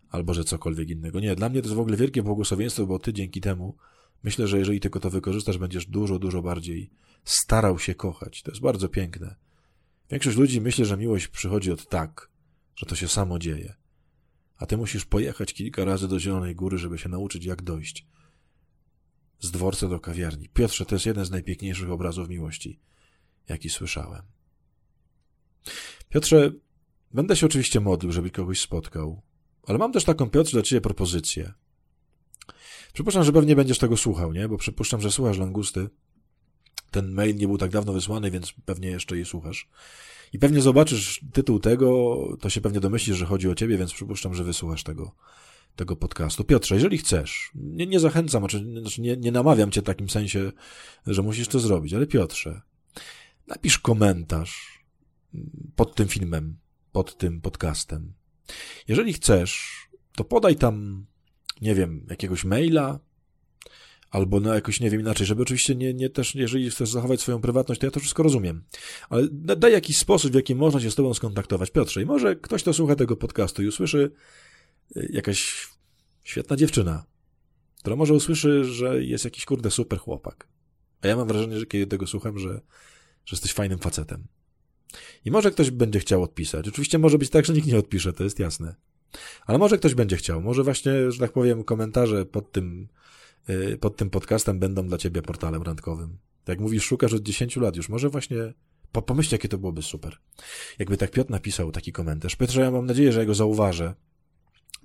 albo 0.10 0.34
że 0.34 0.44
cokolwiek 0.44 0.90
innego. 0.90 1.20
Nie, 1.20 1.36
dla 1.36 1.50
mnie 1.50 1.62
to 1.62 1.68
jest 1.68 1.76
w 1.76 1.80
ogóle 1.80 1.98
wielkie 1.98 2.24
błogosławieństwo, 2.24 2.86
bo 2.86 3.00
ty 3.00 3.14
dzięki 3.14 3.42
temu 3.42 3.76
myślę, 4.24 4.48
że 4.48 4.60
jeżeli 4.60 4.80
tylko 4.80 5.00
to 5.00 5.10
wykorzystasz, 5.10 5.58
będziesz 5.58 5.86
dużo, 5.86 6.20
dużo 6.20 6.42
bardziej 6.42 6.90
starał 7.23 7.79
się 7.79 7.95
kochać. 7.95 8.41
To 8.41 8.51
jest 8.51 8.62
bardzo 8.62 8.89
piękne. 8.89 9.36
Większość 10.10 10.38
ludzi 10.38 10.62
myśli, 10.62 10.86
że 10.86 10.97
miłość 10.97 11.27
przychodzi 11.27 11.71
od 11.71 11.89
tak, 11.89 12.29
że 12.75 12.86
to 12.86 12.95
się 12.95 13.07
samo 13.07 13.39
dzieje. 13.39 13.75
A 14.57 14.65
ty 14.65 14.77
musisz 14.77 15.05
pojechać 15.05 15.53
kilka 15.53 15.86
razy 15.86 16.07
do 16.07 16.19
Zielonej 16.19 16.55
Góry, 16.55 16.77
żeby 16.77 16.97
się 16.97 17.10
nauczyć, 17.10 17.45
jak 17.45 17.62
dojść 17.62 18.07
z 19.39 19.51
dworca 19.51 19.88
do 19.88 19.99
kawiarni. 19.99 20.49
Piotrze, 20.49 20.86
to 20.86 20.95
jest 20.95 21.05
jeden 21.05 21.25
z 21.25 21.31
najpiękniejszych 21.31 21.91
obrazów 21.91 22.29
miłości, 22.29 22.79
jaki 23.47 23.69
słyszałem. 23.69 24.21
Piotrze, 26.10 26.51
będę 27.13 27.36
się 27.36 27.45
oczywiście 27.45 27.79
modlił, 27.79 28.12
żeby 28.12 28.31
kogoś 28.31 28.60
spotkał, 28.62 29.21
ale 29.63 29.77
mam 29.77 29.91
też 29.91 30.03
taką, 30.03 30.29
Piotrze, 30.29 30.51
dla 30.51 30.62
ciebie 30.62 30.81
propozycję. 30.81 31.53
Przypuszczam, 32.93 33.23
że 33.23 33.34
pewnie 33.34 33.55
będziesz 33.55 33.77
tego 33.77 33.97
słuchał, 33.97 34.34
nie? 34.34 34.47
Bo 34.47 34.57
przypuszczam, 34.57 35.01
że 35.01 35.12
słuchasz 35.12 35.38
Langusty. 35.38 35.89
Ten 36.91 37.12
mail 37.12 37.36
nie 37.36 37.47
był 37.47 37.58
tak 37.58 37.71
dawno 37.71 37.93
wysłany, 37.93 38.32
więc 38.32 38.54
pewnie 38.65 38.89
jeszcze 38.89 39.17
je 39.17 39.25
słuchasz. 39.25 39.69
I 40.34 40.39
pewnie 40.39 40.62
zobaczysz 40.62 41.21
tytuł 41.34 41.60
tego, 41.60 42.17
to 42.41 42.49
się 42.49 42.62
pewnie 42.62 42.80
domyślisz, 42.80 43.17
że 43.17 43.25
chodzi 43.25 43.49
o 43.49 43.56
ciebie, 43.56 43.77
więc 43.77 43.93
przypuszczam, 43.93 44.36
że 44.36 44.43
wysłuchasz 44.43 44.84
tego, 44.84 45.12
tego 45.75 45.95
podcastu. 45.95 46.43
Piotrze, 46.43 46.75
jeżeli 46.75 46.97
chcesz, 46.97 47.51
nie, 47.56 47.88
nie 47.88 47.99
zachęcam, 47.99 48.41
znaczy, 48.41 48.65
znaczy 48.82 49.01
nie, 49.01 49.17
nie 49.17 49.32
namawiam 49.32 49.71
cię 49.71 49.82
w 49.82 49.86
takim 49.86 50.10
sensie, 50.10 50.51
że 51.08 51.21
musisz 51.21 51.47
to 51.47 51.60
zrobić, 51.60 51.93
ale 51.93 52.08
Piotrze, 52.08 52.62
napisz 53.47 53.80
komentarz 53.80 54.84
pod 55.75 55.95
tym 55.95 56.08
filmem, 56.08 56.58
pod 56.91 57.17
tym 57.17 57.41
podcastem. 57.41 58.13
Jeżeli 58.88 59.13
chcesz, 59.13 59.82
to 60.15 60.23
podaj 60.23 60.56
tam, 60.56 61.06
nie 61.62 61.75
wiem, 61.75 62.06
jakiegoś 62.10 62.43
maila, 62.43 62.99
albo 64.12 64.39
no 64.39 64.54
jakoś, 64.54 64.80
nie 64.80 64.89
wiem, 64.89 65.02
inaczej, 65.02 65.28
żeby 65.28 65.41
oczywiście 65.41 65.76
nie, 65.76 65.93
nie 65.93 66.10
też, 66.10 66.36
jeżeli 66.36 66.69
chcesz 66.69 66.89
zachować 66.89 67.21
swoją 67.21 67.41
prywatność, 67.41 67.82
to 67.82 67.88
ja 67.88 67.91
to 67.91 68.00
wszystko 68.00 68.24
rozumiem. 68.24 68.63
Ale 69.10 69.28
daj 69.32 69.71
jakiś 69.71 69.97
sposób, 69.97 70.32
w 70.32 70.36
jaki 70.36 70.56
można 70.56 70.80
się 70.80 70.91
z 70.91 70.95
tobą 70.95 71.13
skontaktować. 71.13 71.71
Piotrze, 71.71 72.02
i 72.02 72.06
może 72.06 72.36
ktoś, 72.36 72.62
kto 72.62 72.74
słucha 72.74 72.95
tego 72.95 73.17
podcastu 73.17 73.63
i 73.63 73.67
usłyszy 73.67 74.12
y, 74.97 75.10
jakaś 75.13 75.67
świetna 76.24 76.56
dziewczyna, 76.56 77.06
która 77.80 77.95
może 77.95 78.13
usłyszy, 78.13 78.63
że 78.63 79.04
jest 79.04 79.26
jakiś 79.26 79.45
kurde 79.45 79.71
super 79.71 80.00
chłopak. 80.00 80.47
A 81.02 81.08
ja 81.08 81.15
mam 81.15 81.28
wrażenie, 81.28 81.60
że 81.60 81.65
kiedy 81.65 81.88
tego 81.88 82.08
słucham, 82.08 82.39
że, 82.39 82.62
że 83.26 83.36
jesteś 83.36 83.54
fajnym 83.54 83.80
facetem. 83.80 84.28
I 85.26 85.32
może 85.32 85.52
ktoś 85.52 85.71
będzie 85.71 86.00
chciał 86.00 86.24
odpisać. 86.24 86.67
Oczywiście 86.67 86.97
może 86.97 87.17
być 87.17 87.30
tak, 87.30 87.45
że 87.45 87.54
nikt 87.54 87.67
nie 87.67 87.78
odpisze, 87.78 88.13
to 88.13 88.24
jest 88.24 88.39
jasne. 88.39 88.76
Ale 89.45 89.58
może 89.58 89.78
ktoś 89.78 89.95
będzie 89.95 90.17
chciał. 90.17 90.41
Może 90.41 90.63
właśnie, 90.63 91.12
że 91.12 91.19
tak 91.19 91.32
powiem, 91.32 91.63
komentarze 91.63 92.26
pod 92.26 92.52
tym 92.52 92.88
pod 93.80 93.97
tym 93.97 94.10
podcastem 94.10 94.60
będą 94.60 94.88
dla 94.88 94.97
ciebie 94.97 95.21
portalem 95.21 95.63
randkowym. 95.63 96.17
Tak 96.43 96.47
jak 96.47 96.60
mówisz, 96.60 96.84
szukasz 96.84 97.13
od 97.13 97.21
10 97.21 97.56
lat 97.56 97.75
już. 97.75 97.89
Może 97.89 98.10
właśnie 98.10 98.54
po, 98.91 99.01
pomyśl, 99.01 99.36
jakie 99.36 99.47
to 99.47 99.58
byłoby 99.58 99.82
super. 99.82 100.17
Jakby 100.80 100.97
tak 100.97 101.12
Piotr 101.12 101.30
napisał 101.32 101.71
taki 101.71 101.91
komentarz. 101.91 102.36
Piotrze, 102.36 102.62
ja 102.62 102.71
mam 102.71 102.86
nadzieję, 102.86 103.12
że 103.12 103.19
ja 103.19 103.25
go 103.25 103.36
zauważę. 103.36 103.93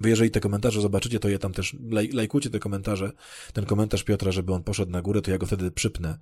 Wy 0.01 0.09
jeżeli 0.09 0.31
te 0.31 0.41
komentarze 0.41 0.81
zobaczycie, 0.81 1.19
to 1.19 1.29
je 1.29 1.39
tam 1.39 1.53
też 1.53 1.77
laj, 1.91 2.09
lajkujcie 2.09 2.51
te 2.51 2.59
komentarze, 2.59 3.13
ten 3.53 3.67
komentarz 3.67 4.05
Piotra, 4.05 4.33
żeby 4.33 4.53
on 4.53 4.63
poszedł 4.63 4.93
na 4.93 5.03
górę, 5.03 5.23
to 5.23 5.31
ja 5.31 5.39
go 5.39 5.47
wtedy 5.47 5.71
przypnę 5.71 6.19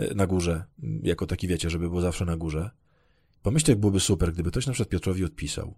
y, 0.00 0.14
na 0.14 0.26
górze, 0.26 0.64
jako 1.02 1.26
taki 1.26 1.48
wiecie, 1.48 1.70
żeby 1.70 1.90
był 1.90 2.00
zawsze 2.00 2.24
na 2.24 2.36
górze. 2.36 2.70
Pomyślcie, 3.42 3.72
jak 3.72 3.80
byłoby 3.80 4.00
super, 4.00 4.32
gdyby 4.32 4.50
ktoś 4.50 4.66
na 4.66 4.72
przykład 4.72 4.88
Piotrowi 4.88 5.24
odpisał 5.24 5.74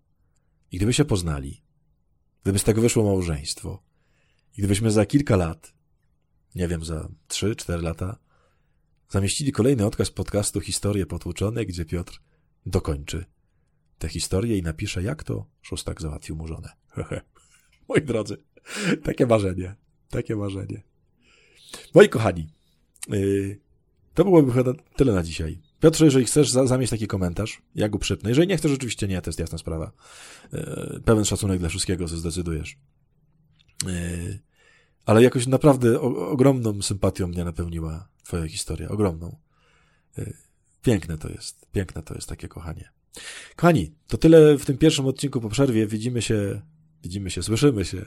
i 0.72 0.76
gdyby 0.76 0.92
się 0.92 1.04
poznali, 1.04 1.62
gdyby 2.42 2.58
z 2.58 2.64
tego 2.64 2.80
wyszło 2.80 3.04
małżeństwo 3.04 3.82
i 4.56 4.58
gdybyśmy 4.58 4.90
za 4.90 5.06
kilka 5.06 5.36
lat, 5.36 5.74
nie 6.54 6.68
wiem, 6.68 6.84
za 6.84 7.08
trzy, 7.28 7.56
cztery 7.56 7.82
lata, 7.82 8.18
zamieścili 9.08 9.52
kolejny 9.52 9.86
odkaz 9.86 10.10
podcastu 10.10 10.60
Historie 10.60 11.06
Potłuczone, 11.06 11.66
gdzie 11.66 11.84
Piotr 11.84 12.20
dokończy 12.66 13.24
tę 13.98 14.08
historię 14.08 14.58
i 14.58 14.62
napisze, 14.62 15.02
jak 15.02 15.24
to 15.24 15.46
szóstak 15.62 16.00
załatwił 16.00 16.36
mu 16.36 16.46
żonę. 16.46 16.72
Moi 17.88 18.02
drodzy, 18.02 18.36
takie 19.04 19.26
marzenie, 19.26 19.74
takie 20.10 20.36
marzenie. 20.36 20.82
Moi 21.94 22.08
kochani, 22.08 22.48
yy, 23.08 23.60
to 24.14 24.24
byłoby 24.24 24.52
chyba 24.52 24.72
tyle 24.96 25.12
na 25.12 25.22
dzisiaj. 25.22 25.60
Piotrze, 25.80 26.04
jeżeli 26.04 26.24
chcesz 26.24 26.50
za 26.50 26.66
zamieść 26.66 26.90
taki 26.90 27.06
komentarz, 27.06 27.62
ja 27.74 27.88
go 27.88 27.98
przypnę. 27.98 28.30
Jeżeli 28.30 28.48
nie 28.48 28.56
chcesz, 28.56 28.72
oczywiście 28.72 29.08
nie, 29.08 29.22
to 29.22 29.28
jest 29.28 29.40
jasna 29.40 29.58
sprawa. 29.58 29.92
Yy, 30.52 31.00
pełen 31.04 31.24
szacunek 31.24 31.58
dla 31.58 31.68
wszystkiego, 31.68 32.08
co 32.08 32.16
zdecydujesz. 32.16 32.78
Ale 35.08 35.22
jakoś 35.22 35.46
naprawdę 35.46 36.00
o, 36.00 36.28
ogromną 36.28 36.82
sympatią 36.82 37.28
mnie 37.28 37.44
napełniła 37.44 38.08
twoja 38.24 38.48
historia. 38.48 38.88
Ogromną. 38.88 39.36
Yy, 40.16 40.36
piękne 40.82 41.18
to 41.18 41.28
jest. 41.28 41.66
Piękne 41.72 42.02
to 42.02 42.14
jest 42.14 42.28
takie 42.28 42.48
kochanie. 42.48 42.92
Kochani, 43.56 43.94
to 44.06 44.18
tyle 44.18 44.58
w 44.58 44.64
tym 44.64 44.78
pierwszym 44.78 45.06
odcinku 45.06 45.40
po 45.40 45.48
przerwie. 45.48 45.86
Widzimy 45.86 46.22
się, 46.22 46.62
widzimy 47.02 47.30
się, 47.30 47.42
słyszymy 47.42 47.84
się. 47.84 48.04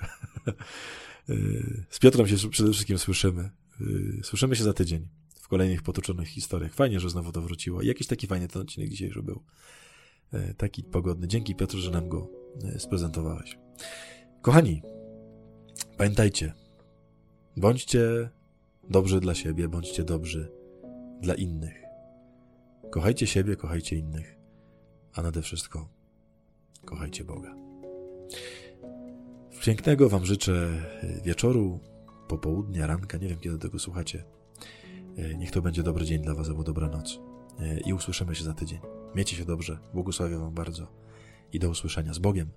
Yy, 1.28 1.86
z 1.90 2.00
Piotrem 2.00 2.28
się 2.28 2.50
przede 2.50 2.72
wszystkim 2.72 2.98
słyszymy. 2.98 3.50
Yy, 3.80 4.24
słyszymy 4.24 4.56
się 4.56 4.64
za 4.64 4.74
tydzień 4.74 5.08
w 5.42 5.48
kolejnych 5.48 5.82
potoczonych 5.82 6.28
historiach. 6.28 6.74
Fajnie, 6.74 7.00
że 7.00 7.10
znowu 7.10 7.32
to 7.32 7.42
wróciło. 7.42 7.82
Jakiś 7.82 8.08
taki 8.08 8.28
fajny 8.28 8.48
ten 8.48 8.62
odcinek 8.62 8.90
dzisiejszy 8.90 9.24
był. 9.24 9.44
Taki 10.58 10.84
pogodny. 10.84 11.28
Dzięki 11.28 11.56
Piotr, 11.56 11.78
że 11.78 11.92
nam 11.92 12.10
go 12.10 12.30
sprezentowałeś. 12.78 13.58
Kochani, 14.42 14.82
pamiętajcie, 15.98 16.54
bądźcie 17.58 18.30
dobrzy 18.90 19.20
dla 19.20 19.36
siebie, 19.36 19.68
bądźcie 19.68 20.04
dobrzy 20.04 20.52
dla 21.22 21.34
innych. 21.34 21.82
Kochajcie 22.92 23.28
siebie, 23.28 23.56
kochajcie 23.56 23.96
innych, 23.96 24.38
a 25.14 25.22
nade 25.22 25.42
wszystko 25.42 25.90
kochajcie 26.86 27.24
Boga. 27.24 27.56
Pięknego 29.62 30.10
Wam 30.10 30.26
życzę 30.26 30.70
wieczoru, 31.24 31.80
popołudnia, 32.28 32.88
ranka, 32.88 33.18
nie 33.18 33.28
wiem 33.28 33.40
kiedy 33.40 33.58
tego 33.58 33.80
słuchacie. 33.80 34.24
Niech 35.38 35.52
to 35.52 35.62
będzie 35.62 35.84
dobry 35.84 36.06
dzień 36.06 36.22
dla 36.22 36.36
Was 36.36 36.48
albo 36.48 36.64
dobra 36.64 36.88
noc. 36.88 37.20
I 37.86 37.94
usłyszymy 37.94 38.36
się 38.36 38.44
za 38.44 38.54
tydzień. 38.54 38.80
Miejcie 39.16 39.36
się 39.36 39.46
dobrze, 39.46 39.78
błogosławię 39.94 40.38
Wam 40.38 40.54
bardzo 40.54 40.88
i 41.54 41.60
do 41.60 41.70
usłyszenia 41.70 42.14
z 42.14 42.20
Bogiem. 42.20 42.50